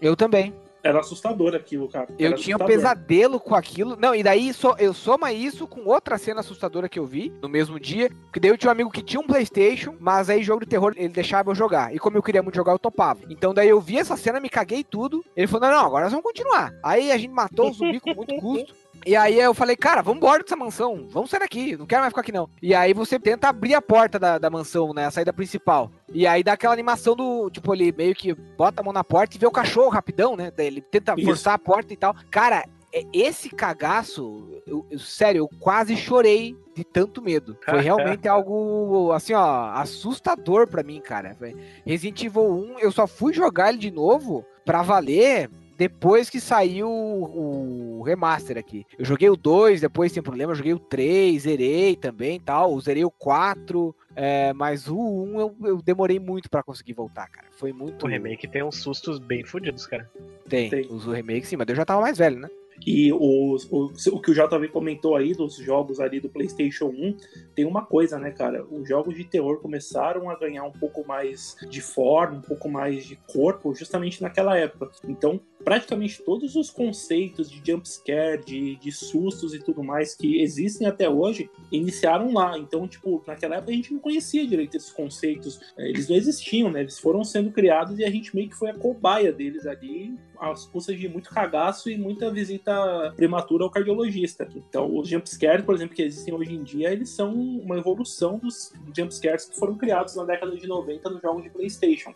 [0.00, 0.52] Eu também.
[0.86, 2.08] Era assustador aquilo, cara.
[2.18, 2.66] Eu Era tinha um assustador.
[2.66, 3.96] pesadelo com aquilo.
[3.96, 7.48] Não, e daí so, eu soma isso com outra cena assustadora que eu vi no
[7.48, 8.10] mesmo dia.
[8.32, 10.92] Que daí eu tinha um amigo que tinha um PlayStation, mas aí jogo de terror
[10.96, 11.94] ele deixava eu jogar.
[11.94, 13.20] E como eu queria muito jogar, eu topava.
[13.28, 15.24] Então daí eu vi essa cena, me caguei tudo.
[15.36, 16.72] Ele falou: não, não, agora nós vamos continuar.
[16.82, 18.74] Aí a gente matou o zumbi com muito custo.
[19.06, 22.10] E aí eu falei, cara, vamos embora dessa mansão, vamos sair daqui, não quero mais
[22.10, 22.50] ficar aqui não.
[22.60, 25.88] E aí você tenta abrir a porta da, da mansão, né, a saída principal.
[26.12, 29.36] E aí dá aquela animação do, tipo, ele meio que bota a mão na porta
[29.36, 31.24] e vê o cachorro rapidão, né, daí ele tenta Isso.
[31.24, 32.16] forçar a porta e tal.
[32.32, 37.56] Cara, é- esse cagaço, eu- eu- sério, eu quase chorei de tanto medo.
[37.64, 37.80] Foi
[38.18, 41.36] realmente algo, assim, ó, assustador pra mim, cara.
[41.84, 42.42] Resident Evil
[42.74, 48.02] 1, eu só fui jogar ele de novo pra valer depois que saiu o, o
[48.02, 48.86] remaster aqui.
[48.98, 52.80] Eu joguei o 2, depois sem problema, eu joguei o 3, zerei também e tal.
[52.80, 57.46] Zerei o 4, é, mas o 1 eu, eu demorei muito pra conseguir voltar, cara.
[57.52, 58.04] Foi muito.
[58.04, 60.10] O remake tem uns sustos bem fodidos, cara.
[60.48, 60.86] Tem, Tem.
[60.90, 62.48] os remakes sim, mas eu já tava mais velho, né?
[62.84, 67.16] E os- o, o que o JV comentou aí dos jogos ali do PlayStation 1,
[67.54, 68.64] tem uma coisa, né, cara?
[68.70, 73.04] Os jogos de terror começaram a ganhar um pouco mais de forma, um pouco mais
[73.04, 74.90] de corpo, justamente naquela época.
[75.08, 80.86] Então, praticamente todos os conceitos de jumpscare, de, de sustos e tudo mais que existem
[80.86, 82.56] até hoje, iniciaram lá.
[82.58, 85.60] Então, tipo, naquela época a gente não conhecia direito esses conceitos.
[85.76, 86.80] Eh, Eles não existiam, né?
[86.80, 90.66] Eles foram sendo criados e a gente meio que foi a cobaia deles ali, às
[90.66, 94.48] custas de muito cagaço e muita visita prematura ao cardiologista.
[94.54, 98.72] Então, os jumpscares, por exemplo, que existem hoje em dia, eles são uma evolução dos
[98.96, 102.12] jumpscares que foram criados na década de 90 nos jogos de PlayStation.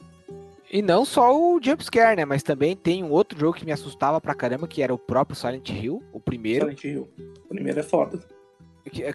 [0.72, 2.24] E não só o jumpscare, né?
[2.24, 5.36] Mas também tem um outro jogo que me assustava pra caramba, que era o próprio
[5.36, 6.66] Silent Hill, o primeiro.
[6.66, 7.08] Silent Hill.
[7.44, 8.20] O primeiro é foda.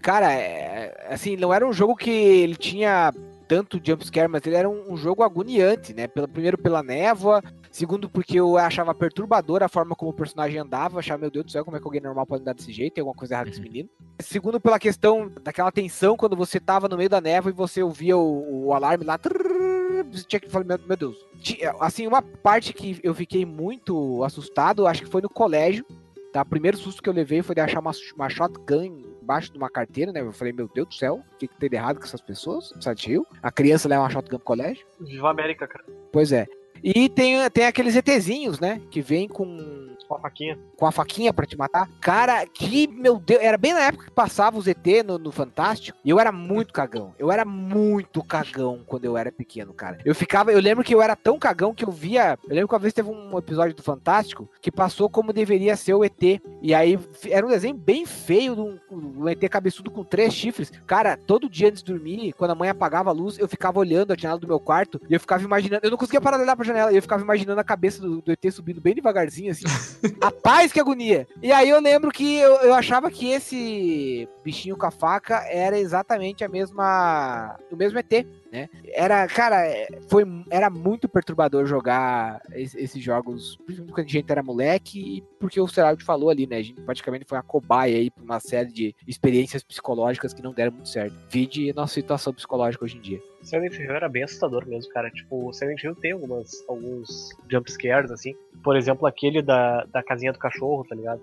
[0.01, 3.13] Cara, é, assim, não era um jogo que ele tinha
[3.47, 6.07] tanto jumpscare, mas ele era um, um jogo agoniante, né?
[6.07, 7.41] Primeiro pela névoa,
[7.75, 11.45] segundo porque eu achava perturbadora a forma como o personagem andava, eu achava, meu Deus
[11.45, 13.49] do céu, como é que alguém normal pode andar desse jeito, tem alguma coisa errada
[13.49, 13.89] com esse menino.
[14.19, 18.17] Segundo pela questão daquela tensão quando você tava no meio da névoa e você ouvia
[18.17, 21.17] o, o alarme lá, trrr, você tinha que falar, meu, meu Deus.
[21.41, 25.85] Ti- Assim, uma parte que eu fiquei muito assustado, acho que foi no colégio,
[26.31, 26.41] Tá?
[26.41, 28.83] O primeiro susto que eu levei foi de achar uma, uma shotgun
[29.21, 30.19] embaixo de uma carteira, né?
[30.19, 32.73] Eu falei, meu Deus do céu, o que, que tem de errado com essas pessoas?
[33.07, 33.25] Hill?
[33.41, 34.85] A criança leva uma shotgun pro colégio?
[34.99, 35.85] Viva a América, cara.
[36.11, 36.45] Pois é.
[36.87, 38.79] E tem, tem aqueles ETzinhos, né?
[38.91, 40.59] Que vem com, Com a faquinha.
[40.77, 41.89] com a faquinha pra te matar.
[41.99, 45.97] Cara, que, meu Deus, era bem na época que passava os ET no, no Fantástico.
[46.05, 47.15] E eu era muito cagão.
[47.17, 49.97] Eu era muito cagão quando eu era pequeno, cara.
[50.05, 52.37] Eu ficava, eu lembro que eu era tão cagão que eu via.
[52.47, 55.95] Eu lembro que uma vez teve um episódio do Fantástico que passou como deveria ser
[55.95, 56.21] o ET.
[56.61, 56.99] E aí
[57.31, 60.71] era um desenho bem feio, de um, um ET cabeçudo com três chifres.
[60.85, 64.13] Cara, todo dia antes de dormir, quando a mãe apagava a luz, eu ficava olhando
[64.13, 65.83] a janela do meu quarto e eu ficava imaginando.
[65.83, 68.21] Eu não conseguia parar de olhar pra janela, e eu ficava imaginando a cabeça do,
[68.21, 69.65] do ET subindo bem devagarzinho, assim.
[70.21, 71.27] Rapaz, que agonia!
[71.41, 75.77] E aí eu lembro que eu, eu achava que esse bichinho com a faca era
[75.77, 77.57] exatamente a mesma.
[77.71, 78.25] o mesmo ET.
[78.51, 78.69] Né?
[78.93, 84.31] Era, cara, é, foi, era muito perturbador jogar es- esses jogos, principalmente quando a gente
[84.31, 86.57] era moleque, e porque o Seraldo falou ali, né?
[86.57, 90.53] A gente praticamente foi uma cobaia aí pra uma série de experiências psicológicas que não
[90.53, 91.13] deram muito certo.
[91.29, 93.19] Vide nossa situação psicológica hoje em dia.
[93.45, 95.09] Silent Hill era bem assustador mesmo, cara.
[95.11, 98.35] Tipo, o Silent Hill tem algumas, alguns jumpscares, assim.
[98.63, 101.21] Por exemplo, aquele da, da casinha do cachorro, tá ligado?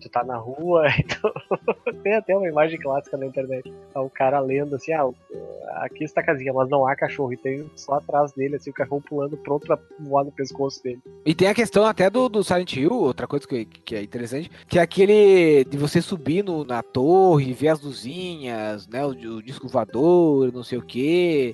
[0.00, 1.32] Tu tá na rua, então
[2.02, 3.72] tem até uma imagem clássica na internet.
[3.92, 5.10] Tá o cara lendo assim, ah,
[5.76, 7.32] aqui está a casinha, mas não há cachorro.
[7.32, 11.00] E tem só atrás dele, assim, o cachorro pulando pronto pra voar no pescoço dele.
[11.24, 14.50] E tem a questão até do, do Silent Hill, outra coisa que, que é interessante,
[14.68, 19.04] que é aquele de você subir no, na torre, ver as luzinhas, né?
[19.04, 20.82] O, o disco voador, não sei o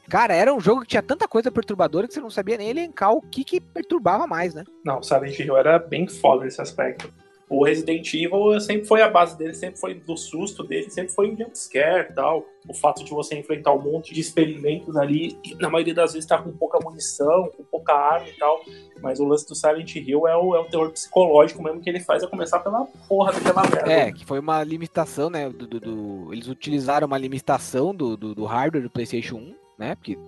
[0.08, 3.12] Cara, era um jogo que tinha tanta coisa perturbadora que você não sabia nem elencar
[3.12, 4.64] o que, que perturbava mais, né?
[4.84, 7.12] Não, o Silent Hill era bem foda nesse aspecto.
[7.48, 11.30] O Resident Evil sempre foi a base dele, sempre foi do susto dele, sempre foi
[11.30, 12.44] um jumpscare e tal.
[12.68, 16.28] O fato de você enfrentar um monte de experimentos ali, e na maioria das vezes
[16.28, 18.60] tá com pouca munição, com pouca arma e tal.
[19.00, 22.00] Mas o lance do Silent Hill é o, é o terror psicológico mesmo que ele
[22.00, 23.92] faz, a começar pela porra daquela merda.
[23.92, 25.48] É, que foi uma limitação, né?
[25.48, 29.94] Do, do- do- eles utilizaram uma limitação do, do, do hardware do PlayStation 1, né?
[29.94, 30.18] Porque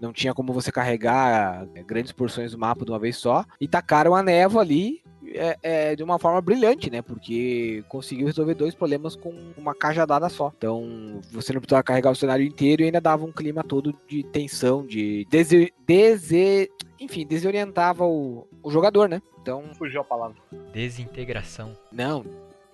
[0.00, 3.44] não tinha como você carregar é, grandes porções do mapa de uma vez só.
[3.60, 5.02] E tacaram a névoa ali
[5.34, 7.02] é, é, de uma forma brilhante, né?
[7.02, 10.50] Porque conseguiu resolver dois problemas com uma cajadada só.
[10.56, 14.22] Então, você não precisava carregar o cenário inteiro e ainda dava um clima todo de
[14.24, 15.72] tensão, de dese...
[15.86, 19.20] dese- enfim, desorientava o, o jogador, né?
[19.42, 20.36] Então, Fugiu a palavra.
[20.72, 21.74] Desintegração.
[21.92, 22.24] não,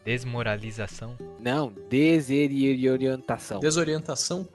[0.04, 1.16] Desmoralização.
[1.40, 3.58] não, desorientação.
[3.60, 4.48] Desorientação?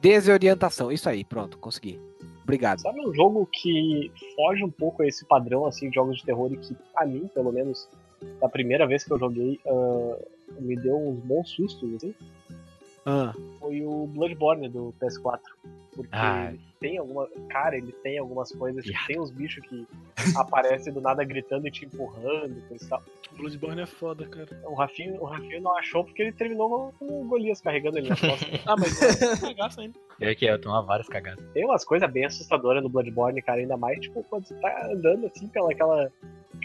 [0.00, 2.00] Desorientação, isso aí, pronto, consegui.
[2.42, 2.80] Obrigado.
[2.80, 6.50] Sabe um jogo que foge um pouco a esse padrão, assim, de jogos de terror
[6.52, 7.88] e que, a mim, pelo menos,
[8.40, 10.16] da primeira vez que eu joguei, ah,
[10.58, 12.14] me deu uns bons sustos, assim?
[13.04, 15.40] Ah, Foi o Bloodborne do PS4.
[15.94, 16.52] Porque Ah.
[16.78, 17.26] tem alguma.
[17.48, 19.86] Cara, ele tem algumas coisas, tipo, tem uns bichos que
[20.38, 23.02] aparecem do nada gritando e te empurrando, coisa e tal.
[23.38, 24.60] Bloodborne é foda, cara.
[24.64, 28.20] O Rafinho, o Rafinho não achou porque ele terminou com o Golias carregando ele nas
[28.20, 28.48] costas.
[28.66, 29.98] Ah, mas é cagaço ainda.
[30.20, 31.44] É que eu tomo várias cagadas.
[31.52, 35.26] Tem umas coisas bem assustadoras no Bloodborne, cara, ainda mais, tipo, quando você tá andando
[35.26, 36.12] assim pela aquela,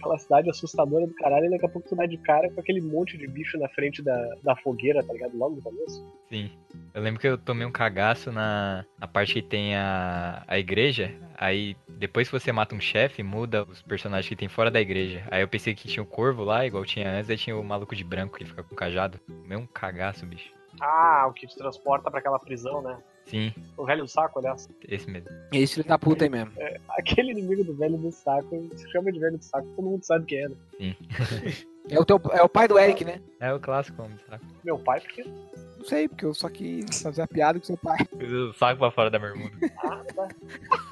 [0.03, 2.81] aquela cidade assustadora do caralho, e daqui a pouco tu dá de cara com aquele
[2.81, 5.37] monte de bicho na frente da, da fogueira, tá ligado?
[5.37, 6.05] Logo no começo.
[6.29, 6.51] Sim.
[6.93, 11.11] Eu lembro que eu tomei um cagaço na, na parte que tem a, a igreja.
[11.37, 15.25] Aí, depois que você mata um chefe, muda os personagens que tem fora da igreja.
[15.31, 17.95] Aí eu pensei que tinha o corvo lá, igual tinha antes, aí tinha o maluco
[17.95, 19.19] de branco que fica com o cajado.
[19.19, 20.53] Tomei um cagaço, bicho.
[20.81, 22.97] Ah, o que te transporta pra aquela prisão, né?
[23.25, 24.67] Sim, O velho do saco, aliás.
[24.87, 25.29] esse mesmo.
[25.51, 26.51] esse filho da puta aí mesmo.
[26.89, 30.25] Aquele inimigo do velho do saco, se chama de velho do saco, todo mundo sabe
[30.25, 30.55] quem é, né?
[30.77, 30.95] Sim.
[31.89, 33.19] É o, teu, é o pai do Eric, né?
[33.39, 34.45] É o clássico, homem, saco.
[34.63, 35.23] Meu pai, porque.
[35.23, 37.97] Não sei, porque eu só quis fazer a piada com seu pai.
[38.15, 39.51] O saco pra fora da bermuda.
[39.83, 40.27] Ah, tá.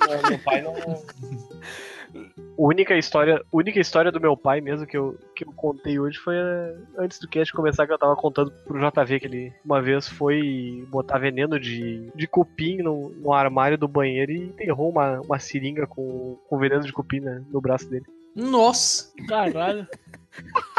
[0.02, 0.74] Não, meu pai não.
[2.58, 6.36] única história, única história do meu pai mesmo que eu, que eu contei hoje foi
[6.36, 10.10] eh, antes do cast começar que eu tava contando pro JV que ele uma vez
[10.10, 15.40] foi botar veneno de, de cupim no, no armário do banheiro e enterrou uma, uma
[15.40, 18.06] seringa com, com veneno de cupim né, no braço dele.
[18.36, 19.12] Nossa!
[19.28, 19.88] Caralho.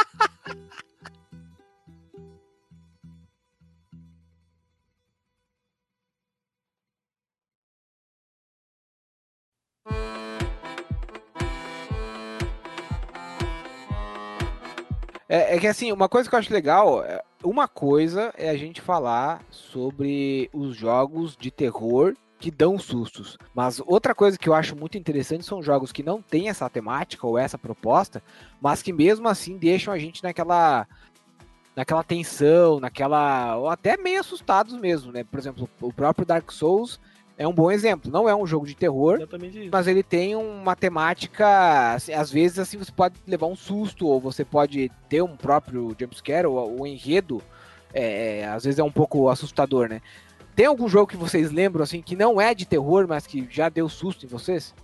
[15.35, 18.57] É, é que assim, uma coisa que eu acho legal, é- uma coisa é a
[18.57, 23.39] gente falar sobre os jogos de terror que dão sustos.
[23.55, 27.27] Mas outra coisa que eu acho muito interessante são jogos que não têm essa temática
[27.27, 28.23] ou essa proposta,
[28.61, 30.87] mas que mesmo assim deixam a gente naquela
[31.75, 35.25] naquela tensão, naquela ou até meio assustados mesmo, né?
[35.25, 37.01] Por exemplo, o próprio Dark Souls
[37.43, 38.11] é um bom exemplo.
[38.11, 39.19] Não é um jogo de terror,
[39.71, 44.21] mas ele tem uma temática, assim, às vezes assim você pode levar um susto ou
[44.21, 47.43] você pode ter um próprio jumpscare ou o enredo,
[47.93, 50.01] é, é, às vezes é um pouco assustador, né?
[50.55, 53.69] Tem algum jogo que vocês lembram assim que não é de terror, mas que já
[53.69, 54.75] deu susto em vocês?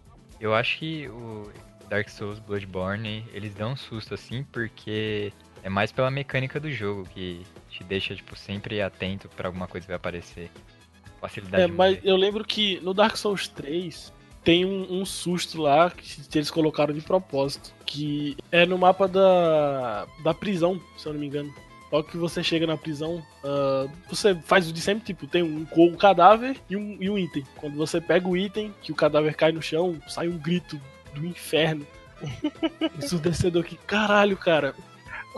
[0.40, 1.50] Eu acho que o
[1.88, 7.04] Dark Souls, Bloodborne, eles dão um susto assim, porque é mais pela mecânica do jogo,
[7.04, 10.50] que te deixa, tipo, sempre atento pra alguma coisa que vai aparecer.
[11.20, 14.12] Facilidade É, mas eu lembro que no Dark Souls 3
[14.44, 17.72] tem um, um susto lá que eles colocaram de propósito.
[17.84, 21.52] Que é no mapa da, da prisão, se eu não me engano.
[21.90, 25.66] Logo que você chega na prisão, ah, você faz o de sempre, tipo, tem um,
[25.76, 27.44] um cadáver e um, e um item.
[27.56, 30.80] Quando você pega o item, que o cadáver cai no chão, sai um grito
[31.14, 31.86] do inferno.
[32.98, 34.74] Ensurdecedor que caralho, cara.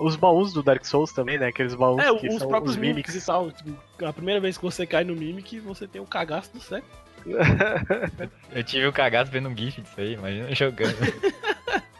[0.00, 1.48] Os baús do Dark Souls também, né?
[1.48, 3.22] Aqueles baús É, que os são próprios os Mimics mimics.
[3.22, 3.52] e tal.
[3.52, 6.90] Tipo, a primeira vez que você cai no Mimic, você tem o cagaço do século.
[8.50, 10.96] Eu tive o cagaço vendo um GIF disso aí, imagina jogando.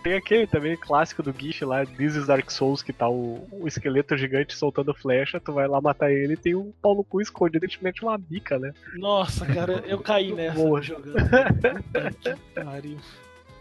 [0.00, 3.66] Tem aquele também clássico do GIF lá, This is Dark Souls, que tá o, o
[3.66, 7.20] esqueleto gigante soltando flecha, tu vai lá matar ele e tem um pau no cu
[7.20, 8.72] escondido e te mete uma bica, né?
[8.94, 10.80] Nossa, cara, eu caí nessa Boa.
[10.80, 11.14] jogando.
[11.14, 12.98] Puta que pariu.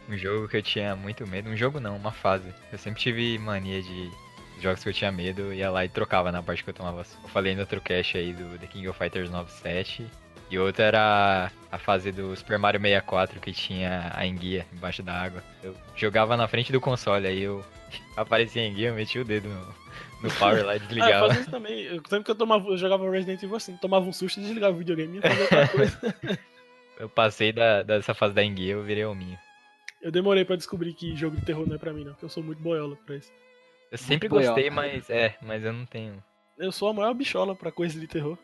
[0.07, 1.49] Um jogo que eu tinha muito medo.
[1.49, 2.53] Um jogo não, uma fase.
[2.71, 4.09] Eu sempre tive mania de
[4.61, 7.01] jogos que eu tinha medo, eu ia lá e trocava na parte que eu tomava.
[7.23, 10.05] Eu falei no outro cast aí do The King of Fighters 97.
[10.49, 15.13] E outra era a fase do Super Mario 64 que tinha a enguia embaixo da
[15.13, 15.43] água.
[15.61, 17.63] Eu jogava na frente do console, aí eu
[18.15, 19.75] aparecia a enguia, eu metia o dedo no,
[20.23, 21.27] no power lá e Ah, eu desligava.
[21.27, 21.81] fazia isso também.
[21.83, 24.73] Eu, sempre que eu, tomava, eu jogava Resident Evil assim, tomava um susto e desligava
[24.73, 25.99] o videogame e fazia outra coisa.
[26.97, 29.37] Eu passei da, dessa fase da enguia, eu virei hominho.
[30.01, 32.29] Eu demorei pra descobrir que jogo de terror não é pra mim, não, porque eu
[32.29, 33.31] sou muito boiola pra isso.
[33.91, 34.47] Eu sempre boiola.
[34.53, 36.23] gostei, mas é, mas eu não tenho.
[36.57, 38.37] Eu sou a maior bichola pra coisa de terror.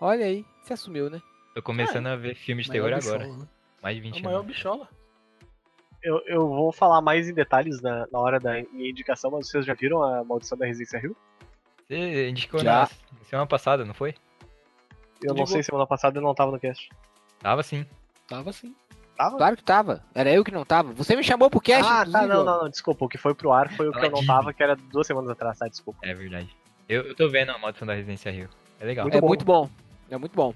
[0.00, 1.20] Olha aí, você assumiu, né?
[1.54, 3.26] Tô começando a ver filme de terror Maior agora.
[3.26, 3.48] né?
[3.82, 4.46] Mais de A 20 maior anos.
[4.46, 4.88] bichola.
[6.02, 9.64] Eu, eu vou falar mais em detalhes na, na hora da minha indicação, mas vocês
[9.64, 11.16] já viram a Maldição da Resistência Rio?
[11.86, 12.80] Você indicou Já.
[13.12, 14.14] na semana passada, não foi?
[15.22, 16.88] Eu não Digo- sei, semana passada eu não tava no cast.
[17.38, 17.86] Tava sim.
[18.26, 18.74] Tava assim.
[19.24, 19.36] Tava?
[19.38, 20.02] Claro que tava.
[20.14, 20.92] Era eu que não tava.
[20.94, 23.04] Você me chamou pro cast, ah, tá, não, não, não, desculpa.
[23.04, 25.30] O que foi pro ar foi o que eu não tava, que era duas semanas
[25.30, 25.68] atrás, tá?
[25.68, 25.98] Desculpa.
[26.02, 26.48] É verdade.
[26.88, 28.48] Eu, eu tô vendo a maldição da Residência Rio.
[28.80, 29.04] É legal.
[29.04, 29.26] Muito É bom.
[29.28, 29.70] muito bom.
[30.10, 30.54] É muito bom.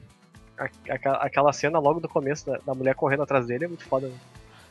[0.59, 3.85] A- aquela- Aquela cena logo do começo da, da mulher correndo atrás dele é muito
[3.85, 4.09] foda.
[4.09, 4.15] né?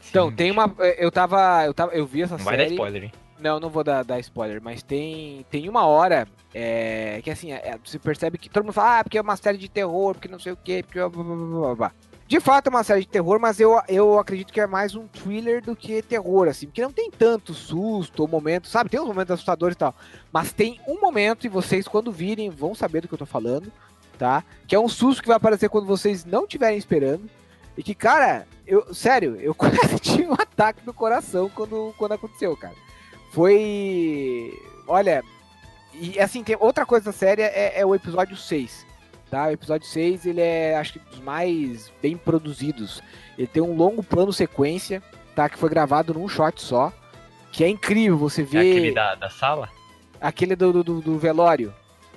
[0.10, 0.73] Então, Sim, tem uma.
[0.97, 1.65] Eu tava.
[1.65, 2.75] Eu, tava, eu vi essa Não vai dar série.
[2.75, 3.12] spoiler, hein?
[3.39, 7.77] Não, não vou dar, dar spoiler, mas tem, tem uma hora é, que assim, é,
[7.84, 10.39] você percebe que todo mundo fala, ah, porque é uma série de terror, porque não
[10.39, 10.99] sei o quê, porque.
[10.99, 11.91] blá, blá, blá, blá."
[12.27, 15.07] De fato é uma série de terror, mas eu, eu acredito que é mais um
[15.07, 18.89] thriller do que terror, assim, porque não tem tanto susto ou momento, sabe?
[18.89, 19.93] Tem uns momentos assustadores e tal.
[20.33, 23.71] Mas tem um momento, e vocês, quando virem, vão saber do que eu tô falando,
[24.17, 24.43] tá?
[24.67, 27.29] Que é um susto que vai aparecer quando vocês não estiverem esperando.
[27.77, 32.57] E que, cara, eu, sério, eu quase tive um ataque no coração quando, quando aconteceu,
[32.57, 32.75] cara.
[33.31, 34.51] Foi.
[34.88, 35.23] Olha,
[35.93, 38.85] e assim, tem outra coisa da série é, é o episódio 6.
[39.29, 39.47] Tá?
[39.47, 43.01] O episódio 6 ele é, acho que, dos mais bem produzidos.
[43.38, 45.01] Ele tem um longo plano sequência,
[45.35, 45.49] tá?
[45.49, 46.93] Que foi gravado num shot só.
[47.51, 48.59] Que é incrível você É ver.
[48.71, 49.69] aquele da, da sala?
[50.21, 51.73] Aquele do, do, do velório.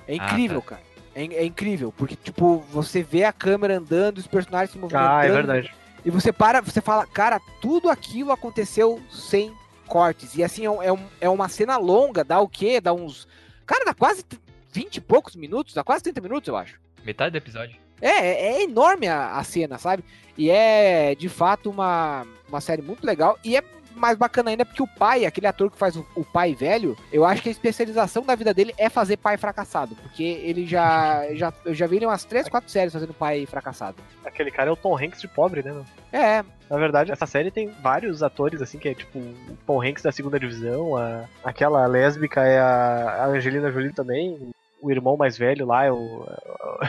[0.07, 0.81] É Ah, incrível, cara.
[1.15, 5.11] É, é incrível, porque, tipo, você vê a câmera andando, os personagens se movimentando.
[5.11, 5.73] Ah, é verdade.
[6.05, 9.51] E você para, você fala, cara, tudo aquilo aconteceu sem
[9.87, 10.35] cortes.
[10.35, 12.79] E assim, é, um- é, um- é uma cena longa, dá o quê?
[12.79, 13.27] Dá uns.
[13.65, 14.23] Cara, dá quase
[14.71, 16.79] 20 e poucos minutos, dá quase 30 minutos, eu acho.
[17.03, 17.77] Metade do episódio.
[18.01, 20.03] É, é, enorme a, a cena, sabe?
[20.37, 23.37] E é de fato uma, uma série muito legal.
[23.43, 23.63] E é
[23.99, 27.25] mais bacana ainda porque o pai, aquele ator que faz o, o pai velho, eu
[27.25, 29.95] acho que a especialização da vida dele é fazer pai fracassado.
[29.95, 31.25] Porque ele já.
[31.35, 33.97] já eu já vi ele umas 3, 4 séries fazendo pai fracassado.
[34.23, 35.85] Aquele cara é o Tom Hanks de pobre, né, meu?
[36.11, 40.03] É, Na verdade, essa série tem vários atores, assim, que é tipo o Tom Hanks
[40.03, 45.37] da segunda divisão, a, aquela lésbica é a, a Angelina Jolie também, o irmão mais
[45.37, 46.25] velho lá é o,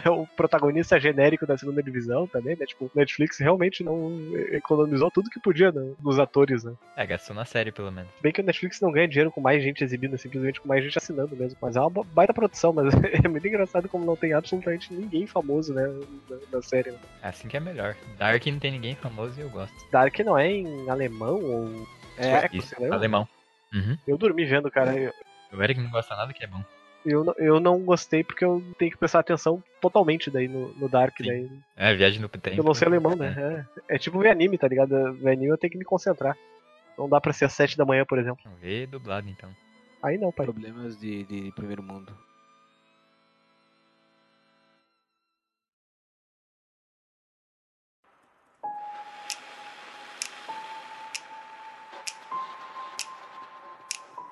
[0.05, 2.65] é o protagonista genérico da segunda divisão também, né?
[2.67, 4.11] Tipo, Netflix realmente não
[4.53, 6.73] economizou tudo que podia né, nos atores, né?
[6.97, 8.11] É, gastou na série, pelo menos.
[8.23, 10.85] Bem que o Netflix não ganha dinheiro com mais gente exibindo, é simplesmente com mais
[10.85, 11.57] gente assinando mesmo.
[11.61, 12.93] Mas é uma ba- baita produção, mas
[13.25, 15.87] é muito engraçado como não tem absolutamente ninguém famoso, né,
[16.29, 16.91] na, na série.
[16.93, 16.99] né?
[17.23, 17.97] É assim que é melhor.
[18.19, 19.75] Dark não tem ninguém famoso e eu gosto.
[19.91, 21.87] Dark não é em alemão ou
[22.19, 22.49] é.
[22.61, 23.27] sueco, alemão.
[23.73, 23.97] Uhum.
[24.07, 24.97] Eu dormi vendo, cara.
[24.97, 25.13] Eu,
[25.53, 26.63] O Eric não gosta nada que é bom.
[27.05, 30.89] Eu, não- eu não gostei porque eu tenho que prestar atenção totalmente daí no, no
[30.89, 31.17] Dark.
[31.19, 31.27] Sim.
[31.27, 31.51] Daí.
[31.77, 32.57] É, viagem no tempo.
[32.57, 33.67] Eu não sei alemão, né?
[33.89, 35.13] É, é tipo ver anime, tá ligado?
[35.15, 36.37] Ver anime eu tenho que me concentrar.
[36.99, 38.41] Não dá pra ser às 7 da manhã, por exemplo.
[38.47, 38.61] É.
[38.61, 39.51] Vê dublado, então.
[40.03, 40.47] Aí não, pai.
[40.47, 42.13] Problemas de, de primeiro mundo.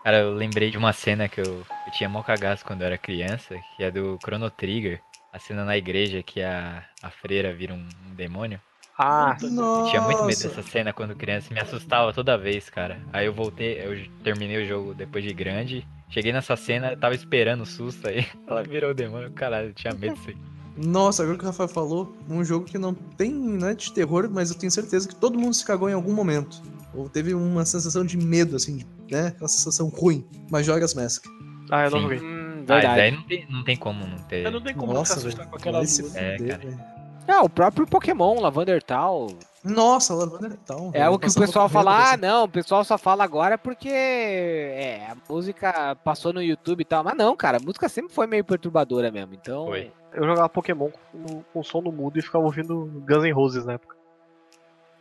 [0.09, 2.97] Cara, eu lembrei de uma cena que eu, eu tinha mó cagaço quando eu era
[2.97, 5.03] criança, que é do Chrono Trigger.
[5.31, 8.59] A cena na igreja que a, a freira vira um, um demônio.
[8.99, 12.99] Ah, Eu tinha muito medo dessa cena quando criança, me assustava toda vez, cara.
[13.13, 15.87] Aí eu voltei, eu terminei o jogo depois de grande.
[16.09, 18.27] Cheguei nessa cena, tava esperando o susto aí.
[18.49, 20.37] Ela virou o demônio, caralho, eu tinha medo disso aí.
[20.75, 24.27] Nossa, agora que o Rafael falou, um jogo que não tem, não é de terror,
[24.33, 26.63] mas eu tenho certeza que todo mundo se cagou em algum momento.
[26.95, 29.29] Ou teve uma sensação de medo, assim, de, né?
[29.29, 30.27] Aquela sensação ruim.
[30.51, 31.27] Majora's Mask.
[31.71, 32.19] Ah, eu não joguei.
[32.21, 32.97] Hum, Ah, verdade.
[32.97, 34.45] daí não tem, não tem como não ter.
[34.45, 35.51] Eu não tem como Nossa, se assustar velho.
[35.51, 35.99] com aquela luz.
[36.17, 36.71] É, fuder, cara.
[36.71, 36.85] velho.
[37.29, 39.27] Ah, o próprio Pokémon, Lavander Tal.
[39.63, 40.91] Nossa, Lavanda tal.
[40.95, 45.05] É o que o pessoal fala, ah, não, o pessoal só fala agora porque é,
[45.11, 47.03] a música passou no YouTube e tal.
[47.05, 49.35] Mas não, cara, a música sempre foi meio perturbadora mesmo.
[49.35, 49.67] Então.
[49.67, 49.93] Foi.
[50.15, 53.75] Eu jogava Pokémon com, com som no mudo e ficava ouvindo Guns N' Roses na
[53.75, 53.95] época.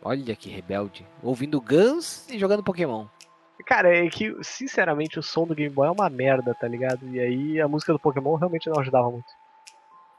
[0.01, 1.05] Olha que rebelde.
[1.21, 3.05] Ouvindo Guns e jogando Pokémon.
[3.65, 7.07] Cara, é que, sinceramente, o som do Game Boy é uma merda, tá ligado?
[7.09, 9.27] E aí a música do Pokémon realmente não ajudava muito.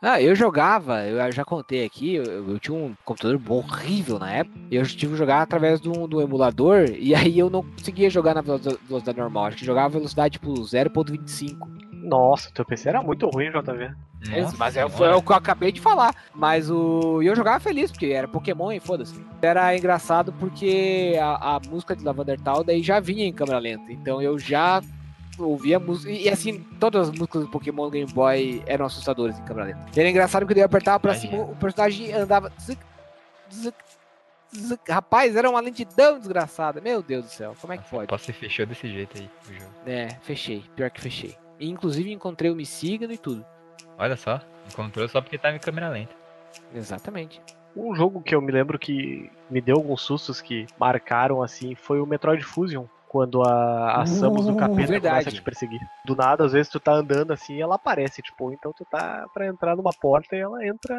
[0.01, 4.57] Ah, eu jogava, eu já contei aqui, eu, eu tinha um computador horrível na época,
[4.70, 8.33] e eu tive que jogar através do, do emulador, e aí eu não conseguia jogar
[8.35, 11.88] na velocidade normal, acho que jogava velocidade tipo 0.25.
[12.03, 13.90] Nossa, teu PC era muito ruim, JV.
[14.26, 16.14] Nossa Mas é, foi o que eu acabei de falar.
[16.34, 17.22] Mas o.
[17.22, 19.20] E eu jogava feliz, porque era Pokémon e foda-se.
[19.40, 23.92] Era engraçado porque a, a música de Lavander Tal daí já vinha em câmera lenta.
[23.92, 24.82] Então eu já
[25.38, 26.11] ouvia a música.
[26.11, 29.86] E assim, todas as músicas do Pokémon Game Boy eram assustadoras em câmera lenta.
[29.94, 32.53] E era engraçado porque daí eu apertava pra cima, o personagem andava.
[32.61, 32.78] zuc,
[33.53, 33.76] zuc,
[34.55, 34.80] zuc.
[34.90, 36.80] Rapaz, era uma lentidão desgraçada.
[36.80, 38.09] Meu Deus do céu, como é que pode?
[38.09, 39.72] Posso ser fechou desse jeito aí o jogo.
[39.86, 40.64] É, fechei.
[40.74, 41.36] Pior que fechei.
[41.59, 43.44] E, inclusive encontrei o Missigno e tudo.
[43.98, 44.40] Olha só,
[44.70, 46.14] encontrou só porque tava em câmera lenta.
[46.74, 47.40] Exatamente.
[47.76, 52.00] Um jogo que eu me lembro que me deu alguns sustos que marcaram assim foi
[52.00, 52.86] o Metroid Fusion.
[53.09, 55.09] Quando a, a Samus do Uh, capeta verdade.
[55.09, 55.80] começa a te perseguir.
[56.04, 59.26] Do nada, às vezes tu tá andando assim e ela aparece, tipo, então tu tá
[59.32, 60.96] pra entrar numa porta e ela entra.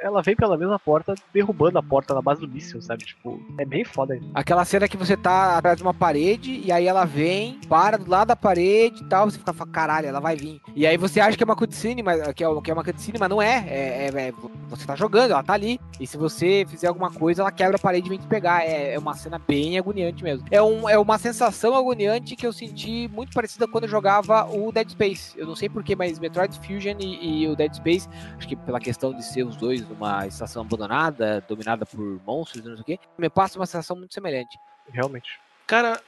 [0.00, 3.04] Ela vem pela mesma porta, derrubando a porta na base do míssil, sabe?
[3.04, 4.30] Tipo, é bem foda isso.
[4.34, 8.10] Aquela cena que você tá atrás de uma parede e aí ela vem, para do
[8.10, 10.60] lado da parede e tal, você fica caralho, ela vai vir.
[10.74, 13.18] E aí você acha que é uma cutscene, mas que é, que é uma cutscene,
[13.18, 13.64] mas não é.
[13.68, 14.32] É, é- é-
[14.68, 15.80] Você tá jogando, ela tá ali.
[16.00, 18.64] E se você fizer alguma coisa, ela quebra a parede e vem te pegar.
[18.64, 20.46] É, é uma cena bem agoniante mesmo.
[20.50, 24.72] É, um, é uma sensação agoniante que eu senti muito parecida quando eu jogava o
[24.72, 25.38] Dead Space.
[25.38, 28.80] Eu não sei porquê, mas Metroid Fusion e, e o Dead Space, acho que pela
[28.80, 32.84] questão de ser os dois numa estação abandonada, dominada por monstros e não sei o
[32.84, 34.58] quê, me passa uma sensação muito semelhante.
[34.88, 35.40] Realmente.
[35.66, 36.00] Cara,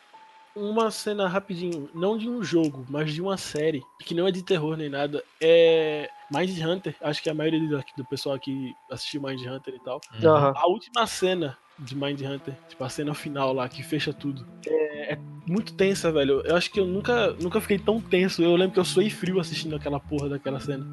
[0.54, 4.42] uma cena rapidinho, não de um jogo, mas de uma série, que não é de
[4.42, 6.96] terror nem nada, é Mind Hunter.
[7.00, 10.00] Acho que a maioria do, do pessoal aqui assistiu Mind Hunter e tal.
[10.22, 10.52] Uhum.
[10.56, 15.14] A última cena de Mind Hunter, tipo a cena final lá, que fecha tudo, é,
[15.14, 16.42] é muito tensa, velho.
[16.44, 18.42] Eu acho que eu nunca, nunca fiquei tão tenso.
[18.42, 20.84] Eu lembro que eu suei frio assistindo aquela porra daquela cena.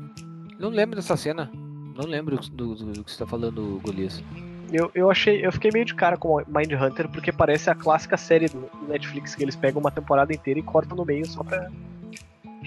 [0.60, 1.52] Não lembro dessa cena.
[1.54, 4.24] Não lembro do, do- do que você tá falando, Golias.
[4.72, 5.46] Eu, eu achei.
[5.46, 9.36] Eu fiquei meio de cara com Mind Hunter porque parece a clássica série do Netflix
[9.36, 11.70] que eles pegam uma temporada inteira e cortam no meio só pra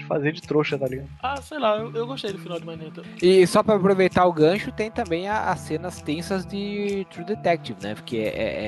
[0.09, 1.07] fazer de trouxa, tá ligado?
[1.23, 3.05] Ah, sei lá, eu, eu gostei do final de Mind Hunter.
[3.21, 7.77] E só pra aproveitar o gancho, tem também a- as cenas tensas de True Detective,
[7.81, 7.95] né?
[7.95, 8.63] Porque é, é-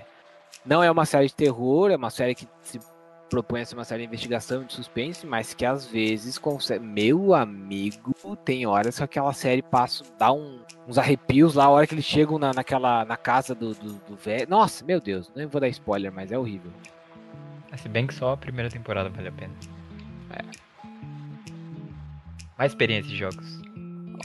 [0.00, 0.04] é-
[0.64, 2.80] não é uma série de terror, é uma série que se
[3.30, 6.84] propõe a ser uma série de investigação e de suspense, mas que às vezes consegue.
[6.84, 11.86] Meu amigo, tem horas que aquela série passa, dá um- uns arrepios lá, a hora
[11.86, 14.46] que eles chegam na, naquela, na casa do, do, do velho.
[14.48, 16.70] Nossa, meu Deus, nem vou dar spoiler, mas é horrível.
[17.76, 19.52] Se bem que só a primeira temporada vale a pena.
[22.58, 23.60] Mais experiência de jogos.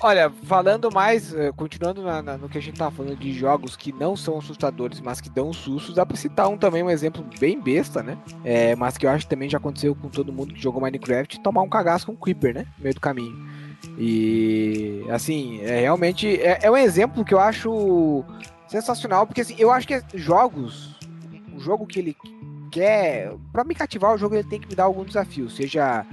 [0.03, 3.75] Olha, falando mais, eh, continuando na- na- no que a gente tava falando de jogos
[3.75, 7.23] que não são assustadores, mas que dão sustos, dá pra citar um também, um exemplo
[7.39, 8.17] bem besta, né?
[8.43, 11.39] É, mas que eu acho que também já aconteceu com todo mundo que jogou Minecraft,
[11.41, 12.65] tomar um cagaço com um Creeper, né?
[12.77, 13.36] No meio do caminho.
[13.99, 18.23] E, assim, é realmente, é, é um exemplo que eu acho
[18.67, 20.95] sensacional, porque assim, eu acho que jogos,
[21.55, 22.15] o jogo que ele
[22.71, 26.05] quer, pra me cativar o jogo ele tem que me dar algum desafio, seja...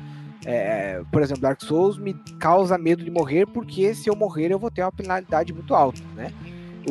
[0.44, 4.58] é, por exemplo, Dark Souls me causa medo de morrer porque se eu morrer eu
[4.58, 6.32] vou ter uma penalidade muito alta, né?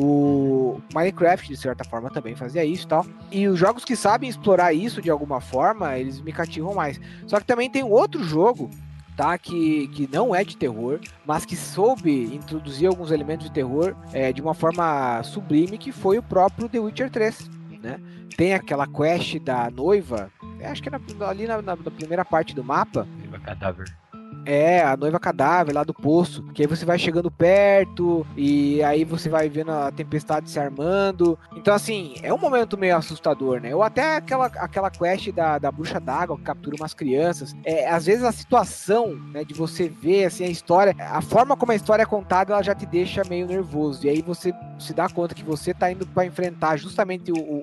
[0.00, 3.06] O Minecraft, de certa forma, também fazia isso e tal.
[3.32, 7.00] E os jogos que sabem explorar isso de alguma forma, eles me cativam mais.
[7.26, 8.70] Só que também tem outro jogo,
[9.16, 9.36] tá?
[9.36, 14.32] Que, que não é de terror, mas que soube introduzir alguns elementos de terror é,
[14.32, 17.50] de uma forma sublime, que foi o próprio The Witcher 3,
[17.82, 17.98] né?
[18.36, 20.30] Tem aquela quest da noiva,
[20.62, 23.04] acho que é na- ali na- na- na primeira parte do mapa,
[23.48, 24.07] Viva cadáver.
[24.48, 26.42] É, a noiva cadáver lá do poço.
[26.54, 31.38] Que aí você vai chegando perto e aí você vai vendo a tempestade se armando.
[31.56, 33.74] Então, assim, é um momento meio assustador, né?
[33.74, 37.54] Ou até aquela, aquela quest da, da bruxa d'água que captura umas crianças.
[37.64, 41.72] É, às vezes a situação, né, de você ver, assim, a história, a forma como
[41.72, 44.06] a história é contada, ela já te deixa meio nervoso.
[44.06, 47.58] E aí você se dá conta que você tá indo pra enfrentar justamente o, o-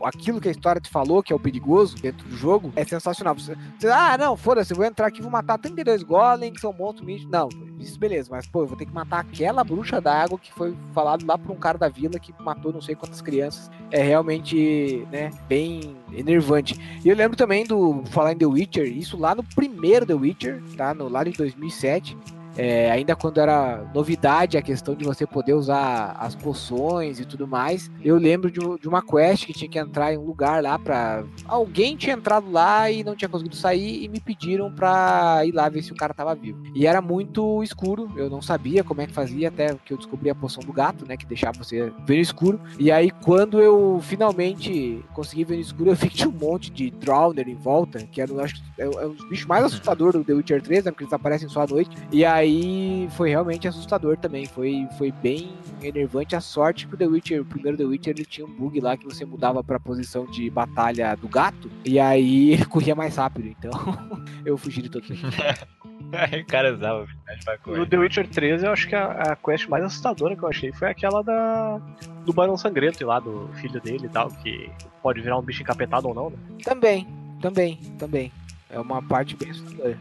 [0.00, 2.84] o- aquilo que a história te falou, que é o perigoso dentro do jogo, é
[2.84, 3.34] sensacional.
[3.34, 6.60] Você, você ah, não, foda-se, eu vou entrar aqui e vou matar 32 golems, que
[6.60, 7.32] são monstros místicos.
[7.32, 7.48] Não,
[7.78, 11.26] isso beleza, mas pô, eu vou ter que matar aquela bruxa d'água que foi falado
[11.26, 13.70] lá por um cara da vila que matou não sei quantas crianças.
[13.90, 16.78] É realmente, né, bem enervante.
[17.04, 20.62] E eu lembro também do falar em The Witcher, isso lá no primeiro The Witcher,
[20.76, 20.94] tá?
[20.94, 22.16] No, lá de 2007.
[22.56, 27.46] É, ainda quando era novidade a questão de você poder usar as poções e tudo
[27.46, 30.78] mais, eu lembro de, de uma quest que tinha que entrar em um lugar lá
[30.78, 31.24] pra.
[31.46, 35.68] Alguém tinha entrado lá e não tinha conseguido sair e me pediram pra ir lá
[35.68, 36.62] ver se o cara tava vivo.
[36.74, 40.28] E era muito escuro, eu não sabia como é que fazia, até que eu descobri
[40.30, 41.16] a poção do gato, né?
[41.16, 42.60] Que deixava você ver no escuro.
[42.78, 46.70] E aí, quando eu finalmente consegui ver no escuro, eu vi que tinha um monte
[46.70, 50.24] de Drowner em volta, que era, acho, é, é um dos bichos mais assustadores do
[50.24, 50.90] The Witcher 3, né?
[50.90, 51.96] Porque eles aparecem só à noite.
[52.10, 54.46] E aí aí foi realmente assustador também.
[54.46, 56.36] Foi, foi bem enervante.
[56.36, 58.96] A sorte que o The Witcher, o primeiro The Witcher, ele tinha um bug lá
[58.96, 61.70] que você mudava pra posição de batalha do gato.
[61.84, 63.48] E aí ele corria mais rápido.
[63.48, 63.72] Então
[64.44, 65.22] eu fugi de todo mundo.
[66.42, 67.06] o cara usava
[67.44, 67.76] pra.
[67.76, 70.72] No The Witcher 3, eu acho que a, a quest mais assustadora que eu achei
[70.72, 71.80] foi aquela da
[72.24, 74.70] do Barão Sangrento lá, do filho dele e tal, que
[75.02, 76.36] pode virar um bicho encapetado ou não, né?
[76.62, 77.06] Também,
[77.40, 78.32] também, também.
[78.70, 79.98] É uma parte bem assustadora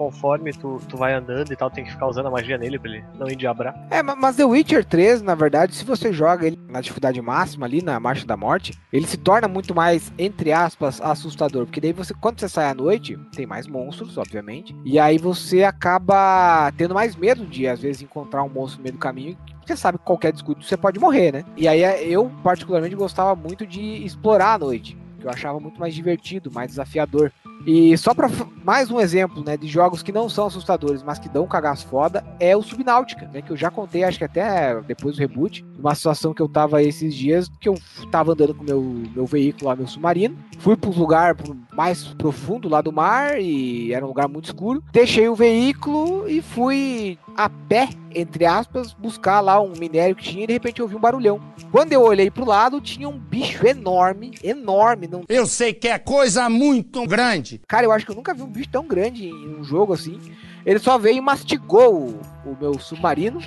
[0.00, 2.90] conforme tu, tu vai andando e tal, tem que ficar usando a magia nele pra
[2.90, 3.74] ele não endiabrar.
[3.90, 7.82] É, mas The Witcher 3, na verdade, se você joga ele na dificuldade máxima ali,
[7.82, 11.66] na Marcha da Morte, ele se torna muito mais, entre aspas, assustador.
[11.66, 14.74] Porque daí você, quando você sai à noite, tem mais monstros, obviamente.
[14.86, 18.94] E aí você acaba tendo mais medo de, às vezes, encontrar um monstro no meio
[18.94, 19.36] do caminho
[19.66, 21.44] você sabe que qualquer descuido você pode morrer, né?
[21.56, 25.94] E aí eu, particularmente, gostava muito de explorar a noite que eu achava muito mais
[25.94, 27.30] divertido, mais desafiador.
[27.66, 28.30] E só para
[28.64, 31.86] mais um exemplo, né, de jogos que não são assustadores, mas que dão um cagaço
[31.86, 35.64] foda, é o Subnáutica, né, que eu já contei, acho que até depois do reboot,
[35.78, 37.78] uma situação que eu tava esses dias, que eu
[38.10, 38.80] tava andando com meu
[39.14, 41.36] meu veículo lá, meu submarino, fui para um lugar
[41.72, 46.40] mais profundo lá do mar e era um lugar muito escuro, deixei o veículo e
[46.42, 50.84] fui a pé, entre aspas, buscar lá um minério que tinha e de repente eu
[50.84, 51.40] ouvi um barulhão.
[51.70, 55.06] Quando eu olhei pro lado, tinha um bicho enorme, enorme.
[55.06, 55.22] Não...
[55.28, 57.60] Eu sei que é coisa muito grande.
[57.66, 60.18] Cara, eu acho que eu nunca vi um bicho tão grande em um jogo assim.
[60.64, 62.20] Ele só veio e mastigou o,
[62.50, 63.40] o meu submarino.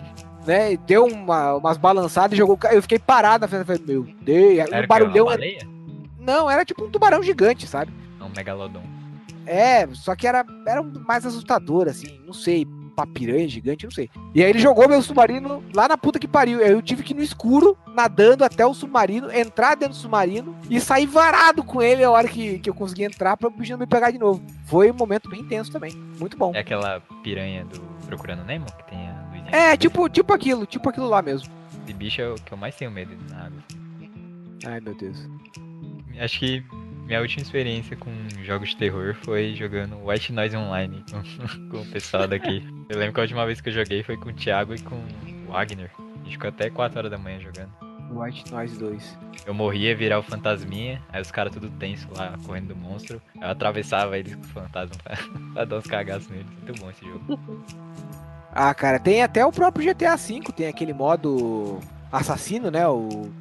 [0.46, 2.60] Né, deu uma, umas balançadas e jogou.
[2.70, 3.66] Eu fiquei parado na frente.
[3.66, 5.26] Falei, meu Deus, Era o barulhão.
[5.28, 5.74] Uma Era...
[6.20, 7.92] Não, era tipo um tubarão gigante, sabe?
[8.22, 8.84] Um megalodon.
[9.46, 12.66] É, só que era, era mais assustador, assim, não sei
[12.96, 14.10] uma piranha gigante, não sei.
[14.34, 16.60] E aí ele jogou meu submarino lá na puta que pariu.
[16.60, 20.56] Aí eu tive que ir no escuro, nadando até o submarino, entrar dentro do submarino
[20.70, 23.72] e sair varado com ele a hora que, que eu consegui entrar pra o bicho
[23.72, 24.44] não me pegar de novo.
[24.66, 25.92] Foi um momento bem intenso também.
[26.20, 26.52] Muito bom.
[26.54, 31.08] É aquela piranha do Procurando Nemo que tem a É, tipo, tipo aquilo, tipo aquilo
[31.08, 31.52] lá mesmo.
[31.84, 33.64] Esse bicho é o que eu mais tenho medo na água.
[34.66, 35.28] Ai, meu Deus.
[36.20, 36.64] Acho que
[37.06, 38.12] minha última experiência com
[38.44, 41.22] jogos de terror foi jogando White Noise Online com,
[41.70, 42.66] com o pessoal daqui.
[42.90, 44.96] Eu lembro que a última vez que eu joguei foi com o Thiago e com
[44.96, 45.92] o Wagner.
[46.00, 47.72] A gente ficou até 4 horas da manhã jogando.
[48.12, 49.18] White Noise 2.
[49.46, 53.22] Eu morria, virar o fantasminha, aí os caras tudo tenso lá, correndo do monstro.
[53.36, 55.18] Eu atravessava eles com o fantasma pra,
[55.54, 56.46] pra dar uns cagaços neles.
[56.48, 57.40] Muito bom esse jogo.
[58.52, 61.80] Ah, cara, tem até o próprio GTA V, tem aquele modo
[62.12, 62.88] assassino, né?
[62.88, 63.32] O,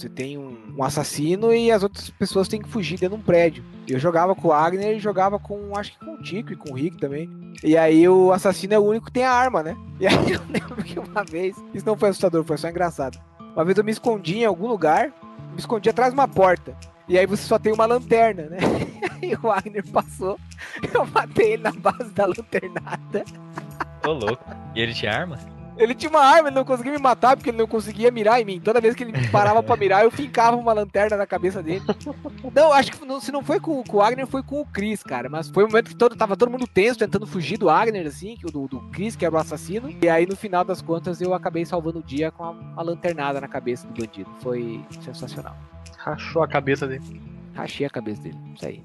[0.00, 3.24] você tem um, um, assassino e as outras pessoas têm que fugir dentro de um
[3.24, 3.62] prédio.
[3.86, 6.70] Eu jogava com o Agner e jogava com, acho que com o Tico e com
[6.70, 7.28] o Rick também.
[7.62, 9.76] E aí o assassino é o único que tem a arma, né?
[9.98, 13.20] E aí eu lembro que uma vez, isso não foi assustador, foi só engraçado.
[13.54, 15.12] Uma vez eu me escondi em algum lugar,
[15.52, 16.74] me escondi atrás de uma porta.
[17.06, 18.58] E aí você só tem uma lanterna, né?
[19.22, 20.40] E o Wagner passou,
[20.94, 23.22] eu matei ele na base da lanternada.
[24.06, 24.42] Ô louco.
[24.74, 25.38] E ele tinha arma?
[25.80, 28.44] Ele tinha uma arma, ele não conseguia me matar porque ele não conseguia mirar em
[28.44, 28.60] mim.
[28.60, 31.82] Toda vez que ele parava pra mirar, eu fincava uma lanterna na cabeça dele.
[32.54, 35.02] Não, acho que não, se não foi com, com o Agner, foi com o Chris,
[35.02, 35.28] cara.
[35.30, 38.36] Mas foi um momento que todo, tava todo mundo tenso, tentando fugir do Agner, assim,
[38.42, 39.90] do, do Chris, que era o assassino.
[40.02, 43.48] E aí, no final das contas, eu acabei salvando o dia com a, lanternada na
[43.48, 44.30] cabeça do bandido.
[44.40, 45.56] Foi sensacional.
[45.96, 47.22] Rachou a cabeça dele.
[47.54, 48.82] Rachei a cabeça dele, isso aí.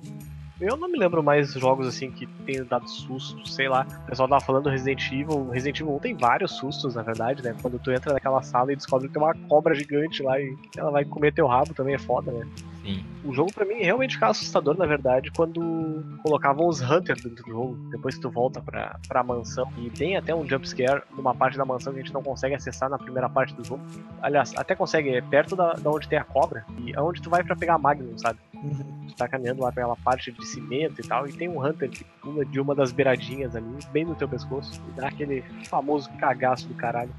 [0.59, 3.85] Eu não me lembro mais jogos assim que tenham dado susto, sei lá.
[4.03, 5.49] O pessoal tava falando do Resident Evil.
[5.49, 7.53] Resident Evil 1 tem vários sustos, na verdade, né?
[7.61, 10.91] Quando tu entra naquela sala e descobre que tem uma cobra gigante lá e ela
[10.91, 12.47] vai comer teu rabo também é foda, né?
[12.85, 13.03] Sim.
[13.23, 17.49] O jogo pra mim realmente ficava assustador, na verdade, quando colocavam os Hunters dentro do
[17.49, 17.75] jogo.
[17.89, 19.67] Depois que tu volta pra, pra mansão.
[19.77, 22.87] E tem até um jumpscare numa parte da mansão que a gente não consegue acessar
[22.87, 23.83] na primeira parte do jogo.
[24.21, 26.63] Aliás, até consegue, é perto da, da onde tem a cobra.
[26.77, 28.39] E é onde tu vai pra pegar a Magnum, sabe?
[28.53, 29.07] Uhum.
[29.07, 31.27] Tu tá caminhando lá pela parte de cimento e tal.
[31.27, 34.79] E tem um Hunter que pula de uma das beiradinhas ali, bem no teu pescoço.
[34.89, 37.11] E dá aquele famoso cagaço do caralho.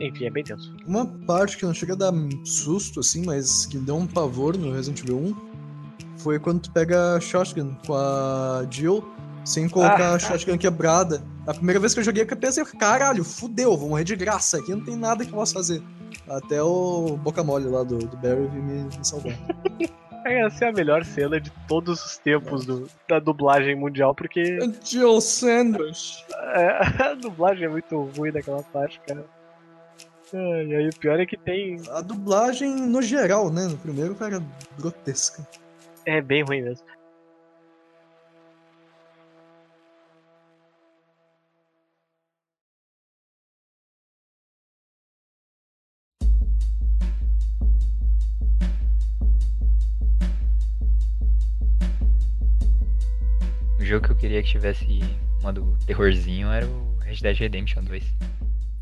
[0.00, 0.72] Enfim, é bem tenso.
[0.86, 2.12] Uma parte que não chega a dar
[2.44, 5.48] susto, assim, mas que deu um pavor no Resident Evil 1
[6.18, 9.04] foi quando tu pega a shotgun com a Jill
[9.44, 10.14] sem colocar Ah.
[10.14, 11.22] a shotgun quebrada.
[11.46, 14.58] A primeira vez que eu joguei, eu pensei, caralho, fudeu, vou morrer de graça.
[14.58, 15.82] Aqui não tem nada que eu possa fazer.
[16.28, 19.32] Até o boca mole lá do, do Barry me, me salvar.
[20.26, 25.20] Essa é a melhor cena de todos os tempos do- da dublagem mundial, porque Jill
[25.22, 26.22] Sanders.
[26.54, 26.68] é,
[27.02, 29.24] a dublagem é muito ruim daquela parte, cara.
[30.32, 31.80] É, e aí o pior é que tem.
[31.90, 33.66] A dublagem, no geral, né?
[33.66, 34.42] No primeiro, cara,
[34.78, 35.46] grotesca.
[36.04, 36.86] É bem ruim mesmo.
[53.78, 55.00] O jogo que eu queria que tivesse
[55.42, 58.04] modo terrorzinho era o Red Dead Redemption 2.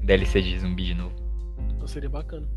[0.01, 1.26] DLC de zumbi de novo.
[1.87, 2.49] Então seria bacana.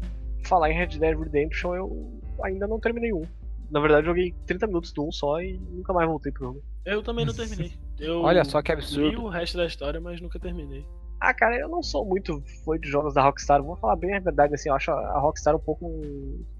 [0.44, 3.22] Falar em Red Dead Redemption, eu ainda não terminei um.
[3.70, 6.64] Na verdade, eu joguei 30 minutos do um só e nunca mais voltei pro jogo.
[6.84, 7.72] Eu também não terminei.
[8.00, 9.24] Eu Olha só que li absurdo.
[9.24, 10.84] o resto da história, mas nunca terminei.
[11.20, 13.62] Ah, cara, eu não sou muito fã de jogos da Rockstar.
[13.62, 15.86] Vou falar bem a verdade, assim, eu acho a Rockstar um pouco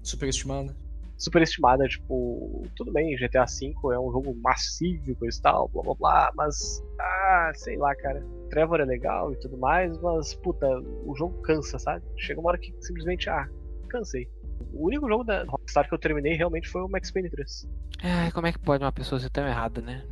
[0.04, 0.76] Superestimada.
[1.18, 1.88] superestimada.
[1.88, 5.94] Tipo, tudo bem, GTA V é um jogo massivo e coisa e tal, blá blá
[5.94, 6.80] blá, mas.
[7.00, 8.24] Ah, sei lá, cara.
[8.50, 10.66] Trevor é legal e tudo mais, mas, puta,
[11.06, 12.04] o jogo cansa, sabe?
[12.16, 13.48] Chega uma hora que simplesmente, ah,
[13.88, 14.28] cansei.
[14.72, 17.68] O único jogo da Rockstar que eu terminei realmente foi o Max Payne 3.
[18.02, 20.04] Ai, como é que pode uma pessoa ser tão errada, né?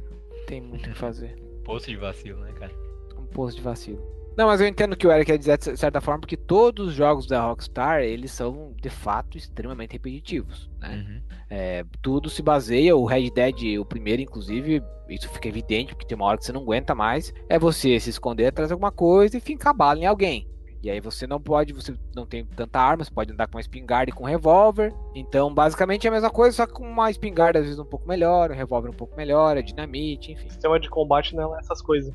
[0.46, 1.36] Tem muito o que fazer.
[1.64, 2.72] Poço de vacilo, né, cara?
[3.18, 4.02] Um poço de vacilo.
[4.38, 6.90] Não, mas eu entendo o que o Eric quer dizer de certa forma, porque todos
[6.90, 11.04] os jogos da Rockstar, eles são, de fato, extremamente repetitivos, né?
[11.04, 11.22] Uhum.
[11.50, 16.14] É, tudo se baseia, o Red Dead, o primeiro, inclusive, isso fica evidente, porque tem
[16.14, 19.36] uma hora que você não aguenta mais, é você se esconder atrás de alguma coisa
[19.36, 20.48] e fincar bala em alguém.
[20.84, 23.60] E aí você não pode, você não tem tanta arma, você pode andar com uma
[23.60, 24.94] espingarda e com um revólver.
[25.16, 28.06] Então, basicamente é a mesma coisa, só que com uma espingarda às vezes um pouco
[28.06, 30.46] melhor, um revólver um pouco melhor, é dinamite, enfim.
[30.46, 32.14] O sistema de combate não é essas coisas.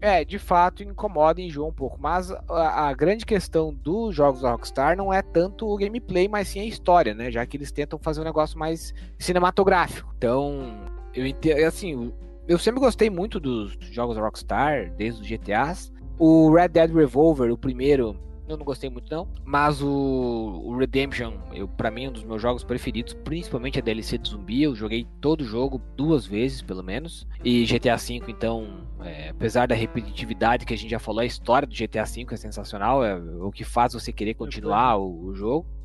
[0.00, 1.98] É, de fato incomoda e enjoa um pouco.
[2.00, 6.48] Mas a, a grande questão dos jogos da Rockstar não é tanto o gameplay, mas
[6.48, 7.30] sim a história, né?
[7.30, 10.12] Já que eles tentam fazer um negócio mais cinematográfico.
[10.16, 11.64] Então, eu entendo.
[11.64, 12.12] Assim,
[12.46, 15.92] eu sempre gostei muito dos jogos da Rockstar, desde os GTAs.
[16.18, 18.16] O Red Dead Revolver, o primeiro,
[18.48, 22.24] eu não gostei muito não, mas o, o Redemption, eu para mim é um dos
[22.24, 26.62] meus jogos preferidos, principalmente a DLC de zumbi, eu joguei todo o jogo duas vezes
[26.62, 31.20] pelo menos, e GTA V então, é, apesar da repetitividade que a gente já falou,
[31.20, 35.26] a história do GTA V é sensacional, é o que faz você querer continuar o,
[35.26, 35.77] o jogo.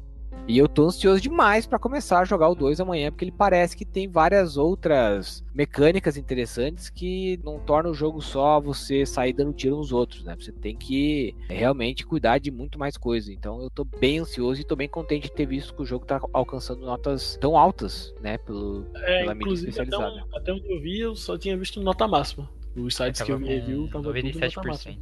[0.45, 3.77] E eu tô ansioso demais para começar a jogar o 2 amanhã, porque ele parece
[3.77, 9.53] que tem várias outras mecânicas interessantes que não torna o jogo só você sair dando
[9.53, 10.35] tiro nos outros, né?
[10.37, 13.31] Você tem que realmente cuidar de muito mais coisa.
[13.31, 16.05] Então eu tô bem ansioso e tô bem contente de ter visto que o jogo
[16.05, 18.37] tá alcançando notas tão altas, né?
[18.39, 20.25] Pelo, É, pela mídia inclusive, até, especializada.
[20.29, 22.49] um- até onde eu vi, eu só tinha visto nota máxima.
[22.75, 24.95] Os sites que eu vi review tava tudo nota máxima.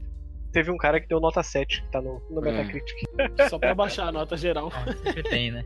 [0.52, 0.54] 97%.
[0.54, 2.52] Teve um cara que deu nota 7, que tá no, no É.
[2.52, 2.98] Metacritic.
[3.50, 4.72] Só pra baixar a nota geral.
[4.74, 5.66] Ah, sempre tem, né?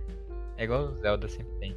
[0.58, 1.76] É igual o Zelda sempre tem.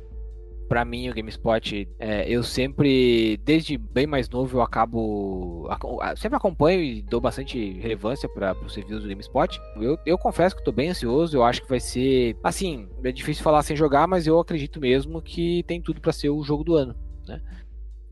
[0.69, 5.67] Pra mim, o GameSpot, é, eu sempre, desde bem mais novo, eu acabo.
[6.15, 9.59] sempre acompanho e dou bastante relevância para os reviews do GameSpot.
[9.81, 12.37] Eu, eu confesso que tô bem ansioso, eu acho que vai ser.
[12.45, 16.29] Assim, é difícil falar sem jogar, mas eu acredito mesmo que tem tudo pra ser
[16.29, 16.95] o jogo do ano,
[17.27, 17.41] né?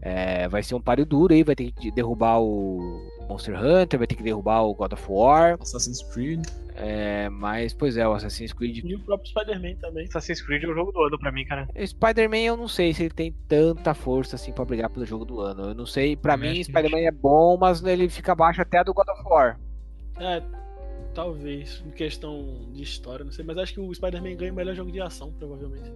[0.01, 4.07] É, vai ser um páreo duro aí, vai ter que derrubar o Monster Hunter, vai
[4.07, 5.57] ter que derrubar o God of War.
[5.61, 6.47] Assassin's Creed.
[6.79, 10.05] É, mas, pois é, o Assassin's Creed E o próprio Spider-Man também.
[10.05, 11.67] Assassin's Creed é o jogo do ano pra mim, cara.
[11.85, 15.41] Spider-Man eu não sei se ele tem tanta força assim pra brigar pelo jogo do
[15.41, 15.71] ano.
[15.71, 18.93] Eu não sei, pra Também mim Spider-Man é bom, mas ele fica abaixo até do
[18.93, 19.59] God of War.
[20.21, 20.43] É,
[21.15, 24.75] talvez, em questão de história, não sei, mas acho que o Spider-Man ganha o melhor
[24.75, 25.91] jogo de ação, provavelmente.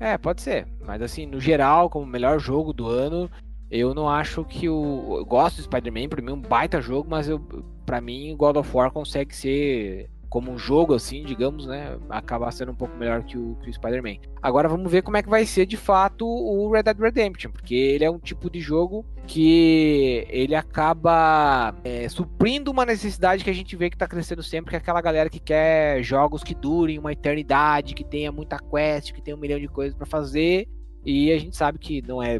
[0.00, 3.30] É, pode ser, mas assim, no geral, como melhor jogo do ano,
[3.70, 7.06] eu não acho que o eu gosto do Spider-Man, pra mim é um baita jogo,
[7.08, 7.38] mas eu
[7.84, 12.70] para mim God of War consegue ser como um jogo assim, digamos, né, acabar sendo
[12.70, 14.16] um pouco melhor que o, que o Spider-Man.
[14.40, 17.74] Agora vamos ver como é que vai ser de fato o Red Dead Redemption, porque
[17.74, 23.54] ele é um tipo de jogo que ele acaba é, suprindo uma necessidade que a
[23.54, 26.98] gente vê que tá crescendo sempre, que é aquela galera que quer jogos que durem
[26.98, 30.68] uma eternidade, que tenha muita quest, que tenha um milhão de coisas pra fazer,
[31.04, 32.38] e a gente sabe que não é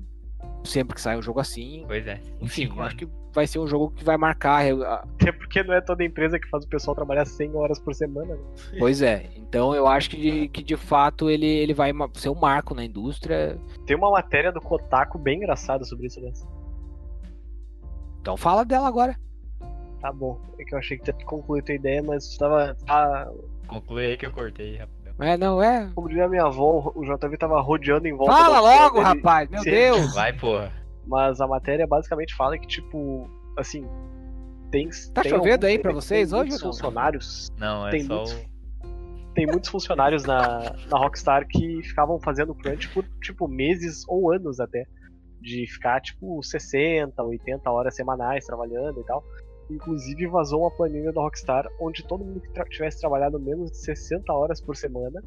[0.63, 1.85] sempre que sai um jogo assim.
[1.89, 2.21] Pois é.
[2.41, 4.65] Enfim, acho que vai ser um jogo que vai marcar.
[4.65, 8.35] Até porque não é toda empresa que faz o pessoal trabalhar 100 horas por semana.
[8.35, 8.43] né?
[8.79, 9.27] Pois é.
[9.37, 12.85] Então eu acho que de, que de fato ele, ele vai ser um marco na
[12.85, 13.59] indústria.
[13.87, 16.33] Tem uma matéria do Kotaku bem engraçada sobre isso, né?
[18.21, 19.17] Então fala dela agora.
[20.01, 20.41] Tá bom.
[20.59, 22.75] É que eu achei que tinha concluído a ideia, mas tava.
[22.87, 23.31] Tá,
[23.67, 25.15] Conclui aí que eu cortei rapidão.
[25.21, 25.91] É, não é?
[25.95, 28.33] como diria minha avó, o JV tava rodeando em volta.
[28.33, 29.71] Fala logo, dele, rapaz, meu Sim.
[29.71, 30.15] Deus.
[30.15, 30.73] Vai, porra.
[31.11, 33.85] Mas a matéria basicamente fala que, tipo, assim.
[34.71, 38.05] Tem, Tá tem chovendo aí algum- pra tem vocês hoje muitos funcionários Não, é Tem
[38.05, 39.35] só muitos- o.
[39.35, 44.61] tem muitos funcionários na, na Rockstar que ficavam fazendo crunch por, tipo, meses ou anos
[44.61, 44.85] até.
[45.41, 49.25] De ficar, tipo, 60, 80 horas semanais trabalhando e tal.
[49.69, 53.79] Inclusive vazou uma planilha da Rockstar onde todo mundo que tra- tivesse trabalhado menos de
[53.79, 55.21] 60 horas por semana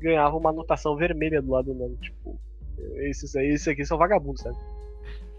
[0.00, 1.96] ganhava uma anotação vermelha do lado do nome.
[1.98, 2.38] Tipo,
[3.08, 4.56] esses aí, esses aqui são vagabundos, sabe?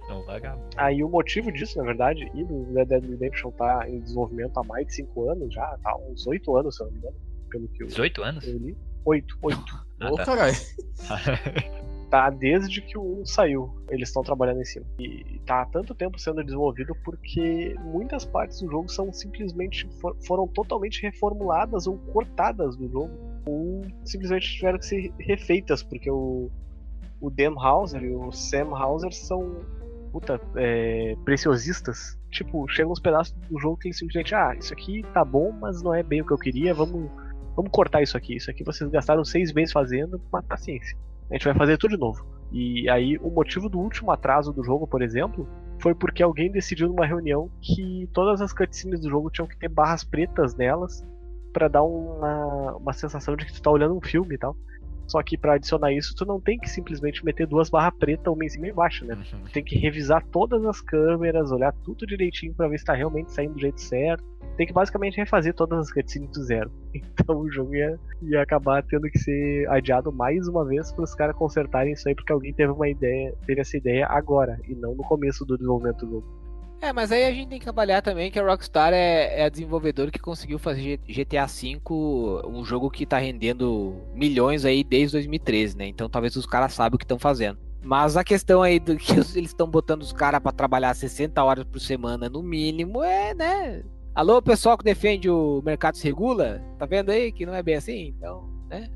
[0.09, 0.67] Não, vagabundo.
[0.75, 4.63] Aí o motivo disso, na verdade, e o Red Dead Redemption tá em desenvolvimento há
[4.63, 7.15] mais de 5 anos já, tá há uns 8 anos, se eu não me engano,
[7.49, 8.47] pelo que eu, 18 anos?
[8.47, 8.77] eu li.
[9.05, 9.59] 8, 8.
[10.01, 10.23] Ah, Ô, tá.
[10.25, 10.55] caralho.
[12.09, 14.83] Tá desde que o 1 saiu, eles estão trabalhando em cima.
[14.99, 20.17] E tá há tanto tempo sendo desenvolvido porque muitas partes do jogo são simplesmente for-
[20.25, 23.11] foram totalmente reformuladas ou cortadas do jogo,
[23.45, 26.49] ou simplesmente tiveram que ser refeitas, porque o,
[27.21, 29.61] o Dan Hauser e o Sam Hauser são
[30.11, 32.17] puta, é, preciosistas.
[32.31, 35.93] Tipo, chegam uns pedaços do jogo que simplesmente, ah, isso aqui tá bom, mas não
[35.93, 37.09] é bem o que eu queria, vamos,
[37.55, 38.35] vamos cortar isso aqui.
[38.35, 40.97] Isso aqui vocês gastaram seis meses fazendo, mas paciência.
[41.29, 42.25] A gente vai fazer tudo de novo.
[42.51, 45.47] E aí, o motivo do último atraso do jogo, por exemplo,
[45.79, 49.69] foi porque alguém decidiu numa reunião que todas as cutscenes do jogo tinham que ter
[49.69, 51.05] barras pretas nelas
[51.53, 54.55] pra dar uma, uma sensação de que tu tá olhando um filme e tal.
[55.09, 58.45] Só que pra adicionar isso, tu não tem que simplesmente meter duas barras pretas, uma
[58.45, 59.15] em cima e embaixo, né?
[59.15, 59.43] Uhum.
[59.45, 63.31] Tu tem que revisar todas as câmeras, olhar tudo direitinho pra ver se tá realmente
[63.31, 64.23] saindo do jeito certo.
[64.55, 66.71] Tem que basicamente refazer todas as cutscenes do zero.
[67.19, 71.13] Então o jogo ia, ia acabar tendo que ser adiado mais uma vez para os
[71.13, 74.95] caras consertarem isso aí, porque alguém teve uma ideia, teve essa ideia agora, e não
[74.95, 76.38] no começo do desenvolvimento do jogo.
[76.81, 79.49] É, mas aí a gente tem que avaliar também que a Rockstar é, é a
[79.49, 81.79] desenvolvedora que conseguiu fazer GTA V
[82.47, 85.87] um jogo que tá rendendo milhões aí desde 2013, né?
[85.87, 87.59] Então talvez os caras saibam o que estão fazendo.
[87.81, 91.65] Mas a questão aí do que eles estão botando os caras pra trabalhar 60 horas
[91.65, 93.83] por semana no mínimo é, né?
[94.15, 96.61] Alô, pessoal que defende o mercado se regula?
[96.77, 98.13] Tá vendo aí que não é bem assim?
[98.17, 98.89] Então, né?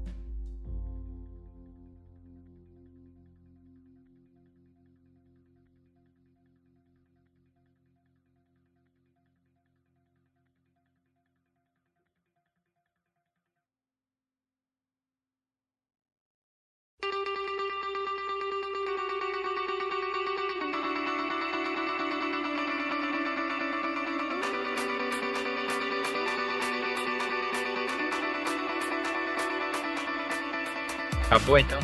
[31.34, 31.80] Acabou então?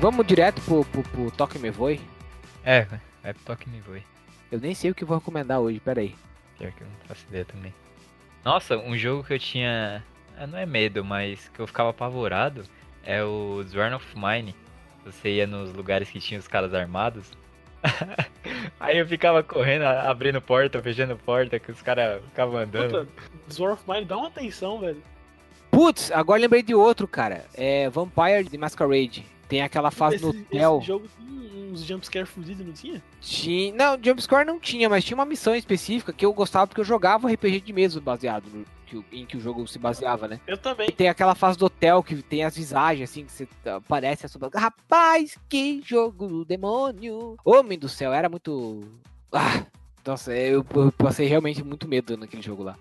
[0.00, 2.00] Vamos direto pro, pro, pro Toque Me Voe?
[2.64, 2.86] É,
[3.22, 4.02] vai pro toque me voe.
[4.50, 6.14] Eu nem sei o que vou recomendar hoje, peraí.
[6.58, 7.74] Pior que eu não faço ideia também.
[8.42, 10.02] Nossa, um jogo que eu tinha.
[10.38, 12.64] ah, Não é medo, mas que eu ficava apavorado
[13.04, 14.56] é o Zorn of Mine.
[15.04, 17.30] Você ia nos lugares que tinha os caras armados.
[18.80, 23.06] Aí eu ficava correndo, abrindo porta, fechando porta, que os caras ficavam andando.
[23.46, 25.02] Puta, of Mine dá uma atenção, velho.
[25.72, 27.46] Putz, agora lembrei de outro, cara.
[27.54, 29.24] É Vampire the Masquerade.
[29.48, 30.78] Tem aquela fase no esse, hotel.
[30.78, 33.02] esse jogo tem uns jumpscare fudidos, não tinha?
[33.22, 33.74] Tinha...
[33.74, 37.26] Não, Jumpscore não tinha, mas tinha uma missão específica que eu gostava porque eu jogava
[37.32, 38.64] RPG de mesa baseado no...
[38.86, 40.40] que em que o jogo se baseava, né?
[40.46, 40.88] Eu também.
[40.90, 44.50] E tem aquela fase do hotel que tem as visagens, assim, que você aparece assombra-
[44.54, 47.36] Rapaz, que jogo do demônio!
[47.44, 48.80] Homem do céu, era muito.
[49.32, 49.64] Ah,
[50.04, 52.76] nossa, eu, eu passei realmente muito medo naquele jogo lá.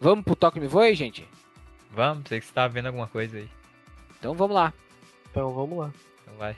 [0.00, 1.28] Vamos pro Toque Me Voe, gente?
[1.90, 3.48] Vamos, sei que você tava vendo alguma coisa aí.
[4.18, 4.72] Então vamos lá.
[5.30, 5.90] Então vamos lá.
[6.22, 6.56] Então vai.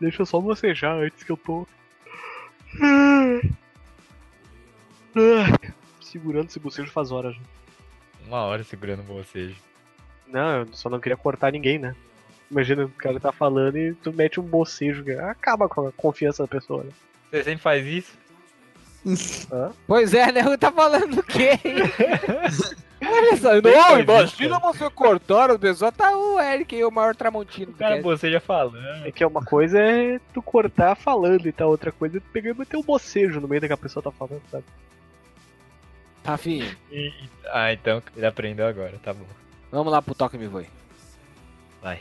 [0.00, 1.66] Deixa eu só bocejar antes que eu tô.
[6.00, 7.42] Segurando esse bocejo faz horas já.
[8.26, 9.56] Uma hora segurando o bocejo.
[10.26, 11.94] Não, eu só não queria cortar ninguém, né?
[12.50, 16.42] Imagina, o cara tá falando e tu mete um bocejo, que acaba com a confiança
[16.44, 16.90] da pessoa, né?
[17.30, 18.18] Você sempre faz isso?
[19.86, 20.56] Pois é, né?
[20.56, 21.58] Tá falando o quê?
[23.12, 25.94] Olha só, não, imagina você cortar as pessoas.
[25.94, 27.72] Tá o Eric aí, o maior tramontino.
[27.72, 28.02] O cara cast.
[28.02, 28.78] boceja falando.
[29.06, 32.50] É que uma coisa é tu cortar falando e tal, outra coisa é tu pegar
[32.50, 34.64] e meter um bocejo no meio da que a pessoa tá falando, sabe?
[36.22, 36.76] Tá, filho.
[36.90, 39.24] E- e- Ah, então ele aprendeu agora, tá bom.
[39.72, 40.66] Vamos lá pro Toque Me Voe.
[41.82, 42.00] Vai.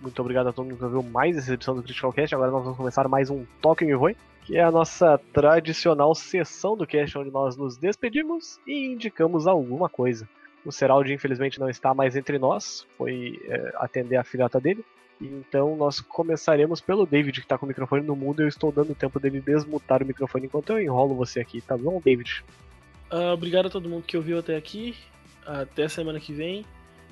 [0.00, 2.34] Muito obrigado a todo mundo que ouviu mais essa edição do Critical Cast.
[2.34, 4.16] Agora nós vamos começar mais um Toque Me Voe,
[4.46, 9.88] que é a nossa tradicional sessão do cast onde nós nos despedimos e indicamos alguma
[9.88, 10.26] coisa.
[10.64, 14.84] O Seraldi, infelizmente, não está mais entre nós, foi é, atender a filhota dele.
[15.20, 18.42] Então nós começaremos pelo David, que tá com o microfone no mudo.
[18.42, 22.00] Eu estou dando tempo dele desmutar o microfone enquanto eu enrolo você aqui, tá bom,
[22.04, 22.44] David?
[23.10, 24.94] Ah, obrigado a todo mundo que ouviu até aqui.
[25.44, 26.64] Até semana que vem.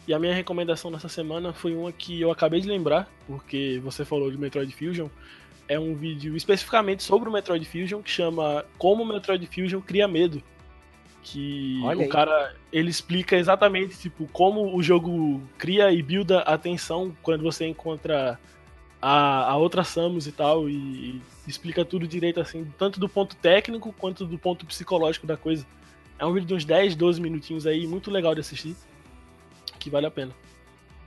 [0.06, 4.04] E a minha recomendação nessa semana foi uma que eu acabei de lembrar, porque você
[4.04, 5.08] falou de Metroid Fusion.
[5.68, 10.06] É um vídeo especificamente sobre o Metroid Fusion que chama Como o Metroid Fusion Cria
[10.06, 10.42] Medo.
[11.22, 12.08] Que Olha o aí.
[12.08, 17.66] cara ele explica exatamente tipo como o jogo cria e builda a tensão quando você
[17.66, 18.38] encontra
[19.00, 23.36] a, a outra Samus e tal, e, e explica tudo direito assim, tanto do ponto
[23.36, 25.66] técnico quanto do ponto psicológico da coisa.
[26.18, 28.74] É um vídeo de uns 10, 12 minutinhos aí, muito legal de assistir.
[29.78, 30.32] Que vale a pena.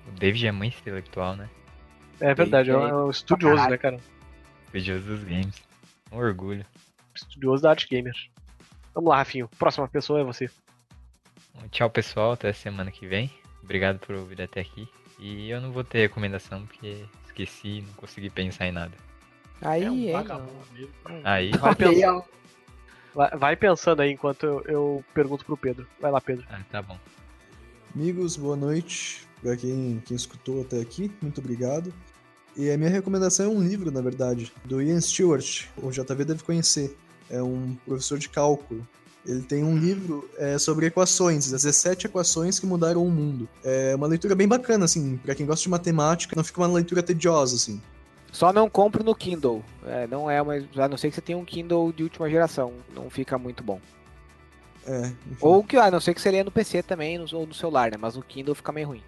[0.08, 1.50] O David é muito intelectual, né?
[2.20, 4.00] É verdade, é um, David, é um estudioso, né, cara?
[4.78, 5.56] Estudioso dos games.
[6.12, 6.66] Um orgulho.
[7.16, 8.14] Estudioso da arte gamer.
[8.94, 9.50] Vamos lá, Rafinho.
[9.58, 10.50] Próxima pessoa é você.
[11.72, 12.34] Tchau, pessoal.
[12.34, 13.32] Até semana que vem.
[13.64, 14.88] Obrigado por ouvir até aqui.
[15.20, 18.94] E eu não vou ter recomendação porque esqueci, não consegui pensar em nada.
[19.62, 20.94] Aí, é um hein, vagabundo mesmo.
[21.24, 22.24] Aí, Vai pensando,
[23.40, 25.88] vai, pensando aí enquanto eu, eu pergunto pro Pedro.
[26.00, 26.46] Vai lá, Pedro.
[26.52, 27.00] ah, tá bom.
[27.96, 29.26] Amigos, boa noite.
[29.42, 31.92] Pra quem, quem escutou até aqui, muito obrigado.
[32.58, 35.66] E a minha recomendação é um livro, na verdade, do Ian Stewart.
[35.82, 36.98] O JV deve conhecer.
[37.30, 38.86] É um professor de cálculo.
[39.24, 43.48] Ele tem um livro é, sobre equações, 17 equações que mudaram o mundo.
[43.64, 47.04] É uma leitura bem bacana, assim, pra quem gosta de matemática, não fica uma leitura
[47.04, 47.82] tediosa, assim.
[48.32, 49.64] Só não compre no Kindle.
[49.86, 50.56] É, não é uma.
[50.56, 52.74] A não ser que você tenha um Kindle de última geração.
[52.96, 53.80] Não fica muito bom.
[54.86, 55.12] É.
[55.42, 57.92] Ou que, a não ser que você leia no PC também, no, ou no celular,
[57.92, 57.98] né?
[58.00, 59.04] Mas no Kindle fica meio ruim.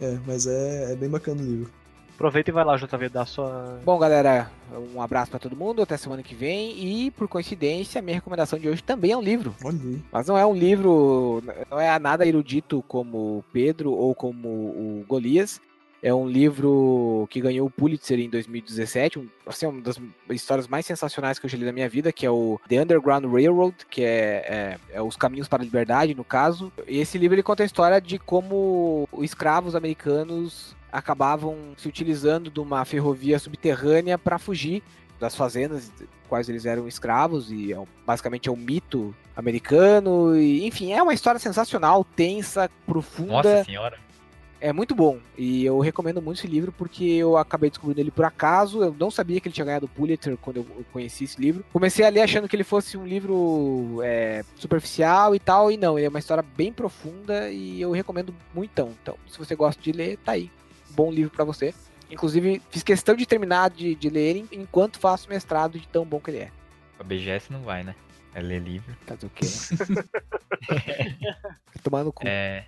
[0.00, 1.70] É, mas é, é bem bacana o livro.
[2.22, 3.80] Aproveita e vai lá, JV, dar sua.
[3.84, 4.48] Bom, galera,
[4.94, 5.82] um abraço pra todo mundo.
[5.82, 6.78] Até semana que vem.
[6.78, 9.52] E, por coincidência, a minha recomendação de hoje também é um livro.
[10.12, 15.04] Mas não é um livro, não é nada erudito como o Pedro ou como o
[15.08, 15.60] Golias.
[16.00, 20.00] É um livro que ganhou o Pulitzer em 2017, um, assim, uma das
[20.30, 23.24] histórias mais sensacionais que eu já li na minha vida, que é o The Underground
[23.24, 26.72] Railroad, que é, é, é Os Caminhos para a Liberdade, no caso.
[26.86, 32.50] E esse livro ele conta a história de como os escravos americanos acabavam se utilizando
[32.50, 34.82] de uma ferrovia subterrânea para fugir
[35.18, 40.66] das fazendas das quais eles eram escravos e é basicamente é um mito americano e
[40.66, 43.32] enfim é uma história sensacional tensa profunda.
[43.32, 43.98] Nossa senhora.
[44.60, 48.24] é muito bom e eu recomendo muito esse livro porque eu acabei descobrindo ele por
[48.24, 51.40] acaso eu não sabia que ele tinha ganhado o Pulitzer quando eu eu conheci esse
[51.40, 51.64] livro.
[51.72, 55.96] Comecei a ler achando que ele fosse um livro é, superficial e tal e não
[55.98, 59.16] ele é uma história bem profunda e eu recomendo muito então.
[59.28, 60.50] Se você gosta de ler tá aí
[60.94, 61.74] bom livro pra você
[62.12, 66.20] Inclusive, fiz questão de terminar de, de ler ele enquanto faço mestrado de tão bom
[66.20, 66.50] que ele é.
[67.00, 67.94] A BGS não vai, né?
[68.34, 68.94] É ler livro.
[69.06, 69.46] Fazer o quê?
[71.82, 72.26] Tomando cu.
[72.26, 72.66] É,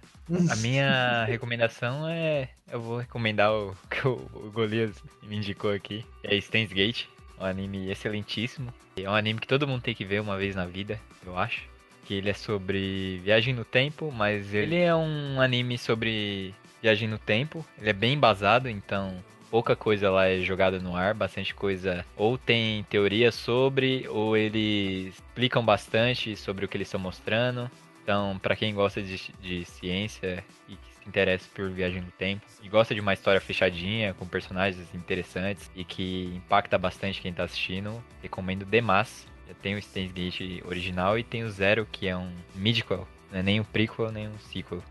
[0.50, 2.48] a minha recomendação é.
[2.72, 6.06] Eu vou recomendar o que o, o Golias me indicou aqui.
[6.22, 7.04] É Steins Gate.
[7.38, 8.72] Um anime excelentíssimo.
[8.96, 11.68] É um anime que todo mundo tem que ver uma vez na vida, eu acho.
[12.06, 16.54] Que ele é sobre viagem no tempo, mas ele é um anime sobre
[16.84, 17.64] viagem no tempo.
[17.78, 19.16] Ele é bem embasado, então
[19.50, 25.14] pouca coisa lá é jogada no ar, bastante coisa ou tem teoria sobre, ou eles
[25.14, 27.70] explicam bastante sobre o que eles estão mostrando.
[28.02, 32.42] Então, pra quem gosta de, de ciência e que se interessa por viagem no tempo,
[32.62, 37.44] e gosta de uma história fechadinha, com personagens interessantes e que impacta bastante quem tá
[37.44, 39.26] assistindo, recomendo demais.
[39.48, 43.38] Já tem o Steins Gate original e tem o Zero, que é um midquel, não
[43.38, 44.82] é nem um prequel, nem um sequel.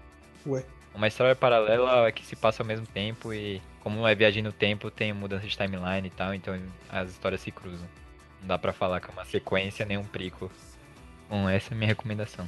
[0.48, 0.64] Ué.
[0.94, 4.90] Uma história paralela que se passa ao mesmo tempo e como é viagem no tempo,
[4.92, 6.58] tem mudança de timeline e tal, então
[6.90, 7.88] as histórias se cruzam.
[8.40, 10.50] Não dá pra falar que é uma sequência nem um prequel.
[11.30, 12.48] Bom, essa é a minha recomendação.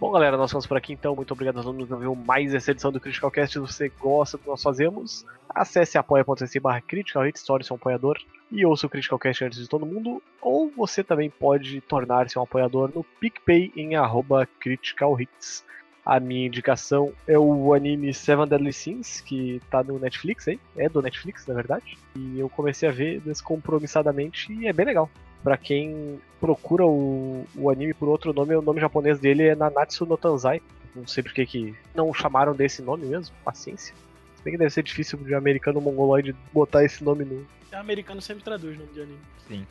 [0.00, 1.14] Bom, galera, nós ficamos por aqui então.
[1.14, 3.52] Muito obrigado a todo mundo que ouviu mais essa edição do Critical Cast.
[3.52, 8.18] Se você gosta do que nós fazemos, acesse apoia.se barra Critical Hit, torne-se um apoiador
[8.50, 10.22] e ouça o Critical Cast antes de todo mundo.
[10.42, 15.64] Ou você também pode tornar-se um apoiador no PicPay em arroba Critical Hits.
[16.04, 20.60] A minha indicação é o anime Seven Deadly Sins, que tá no Netflix aí.
[20.76, 21.96] É do Netflix, na verdade.
[22.14, 25.08] E eu comecei a ver descompromissadamente e é bem legal.
[25.42, 30.04] Pra quem procura o, o anime por outro nome, o nome japonês dele é Nanatsu
[30.04, 30.60] no Tanzai.
[30.94, 33.94] Não sei por que que não o chamaram desse nome mesmo, paciência.
[34.36, 37.46] Se bem que deve ser difícil de americano mongoloide botar esse nome no.
[37.72, 39.18] O americano sempre traduz nome de anime.
[39.48, 39.66] Sim.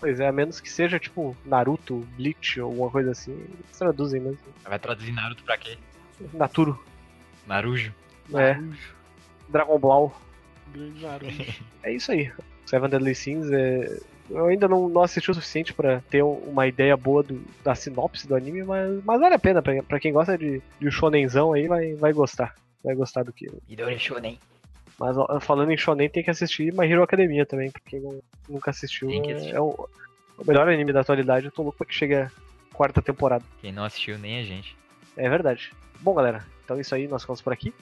[0.00, 3.32] Pois é, a menos que seja tipo Naruto, Bleach ou alguma coisa assim.
[3.32, 4.38] Eles traduzem mesmo.
[4.64, 5.76] Vai traduzir Naruto pra quê?
[6.34, 6.82] Naturo,
[7.46, 7.94] Narujo?
[8.34, 8.54] É.
[8.54, 8.94] Narujo.
[9.48, 10.20] Dragon Ball.
[10.72, 11.44] Grande Narujo.
[11.82, 12.30] É isso aí.
[12.66, 13.98] Seven Deadly Sins é.
[14.28, 17.74] Eu ainda não, não assisti o suficiente pra ter um- uma ideia boa do- da
[17.74, 19.60] sinopse do anime, mas, mas vale a pena.
[19.60, 22.54] Pra, pra quem gosta de, de shonenzão aí, vai, vai gostar.
[22.84, 23.50] Vai gostar do que.
[23.68, 24.38] Midori Shonen.
[25.00, 29.08] Mas falando em Shonen, tem que assistir My Hero Academia também, porque quem nunca assistiu.
[29.08, 29.54] Tem que é- assistir.
[29.54, 29.88] é o,
[30.36, 31.46] o melhor anime da atualidade.
[31.46, 32.30] Eu tô louco pra que chegue a
[32.74, 33.42] quarta temporada.
[33.62, 34.76] Quem não assistiu, nem a gente.
[35.16, 35.72] É verdade.
[36.00, 37.72] Bom, galera, então é isso aí, nós ficamos por aqui.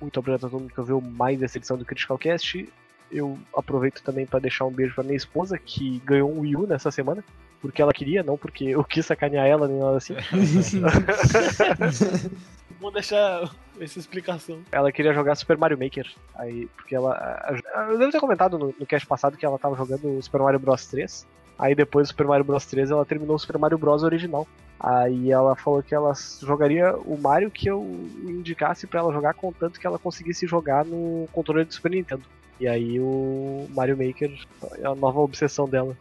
[0.00, 2.66] Muito obrigado a todo mundo que ouviu mais essa edição do Critical Cast.
[3.12, 6.66] Eu aproveito também para deixar um beijo pra minha esposa, que ganhou um Wii U
[6.66, 7.22] nessa semana.
[7.60, 10.14] Porque ela queria, não porque eu quis sacanear ela nem nada assim.
[12.84, 14.60] Vou deixar essa explicação.
[14.70, 16.06] ela queria jogar Super Mario Maker.
[16.34, 17.58] Aí, porque ela.
[17.88, 20.84] Eu devo ter comentado no, no cast passado que ela tava jogando Super Mario Bros
[20.88, 21.26] 3.
[21.58, 24.46] Aí depois do Super Mario Bros 3 ela terminou o Super Mario Bros original.
[24.78, 26.12] Aí ela falou que ela
[26.42, 27.82] jogaria o Mario que eu
[28.22, 32.24] indicasse pra ela jogar, contanto que ela conseguisse jogar no controle do Super Nintendo.
[32.60, 34.30] E aí o Mario Maker
[34.76, 35.96] é a nova obsessão dela.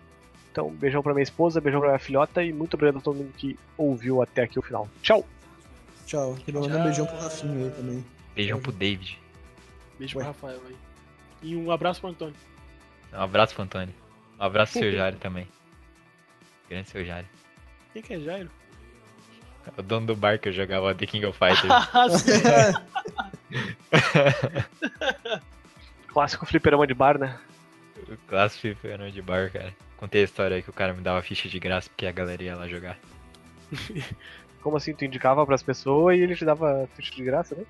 [0.51, 3.31] Então, beijão pra minha esposa, beijão pra minha filhota e muito obrigado a todo mundo
[3.37, 4.89] que ouviu até aqui o final.
[5.01, 5.25] Tchau!
[6.05, 6.35] Tchau.
[6.45, 8.05] Queria mandar um beijão pro Rafinha aí também.
[8.35, 9.19] Beijão pro David.
[9.97, 10.23] Beijo Ué.
[10.23, 10.75] pro Rafael aí.
[11.41, 12.35] E um abraço pro Antônio.
[13.11, 13.93] Um abraço pro Antônio.
[14.39, 15.47] Um abraço pro seu Jário também.
[16.69, 17.29] Grande seu Jário.
[17.91, 18.49] Quem que é Jairo?
[19.77, 21.71] O dono do bar que eu jogava The King of Fighters.
[23.93, 25.41] Ah.
[26.07, 27.39] Clássico fliperama de bar, né?
[28.09, 29.73] o clássico fliperama de bar, cara.
[29.97, 32.43] Contei a história aí que o cara me dava ficha de graça porque a galera
[32.43, 32.97] ia lá jogar.
[34.63, 34.93] Como assim?
[34.93, 37.63] Tu indicava pras pessoas e ele te dava ficha de graça, né?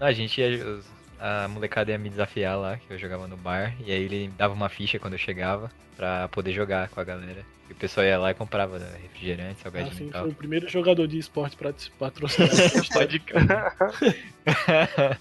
[0.00, 0.78] Não, a gente ia.
[1.18, 4.52] A molecada ia me desafiar lá, que eu jogava no bar, e aí ele dava
[4.52, 7.44] uma ficha quando eu chegava pra poder jogar com a galera.
[7.68, 10.22] E o pessoal ia lá e comprava né, refrigerante, salgadinho Assim, e tal.
[10.22, 12.50] foi o primeiro jogador de esporte pra patrocinar.
[12.92, 13.22] Pode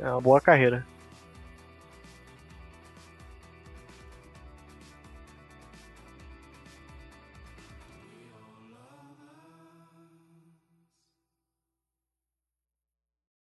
[0.00, 0.86] É uma boa carreira.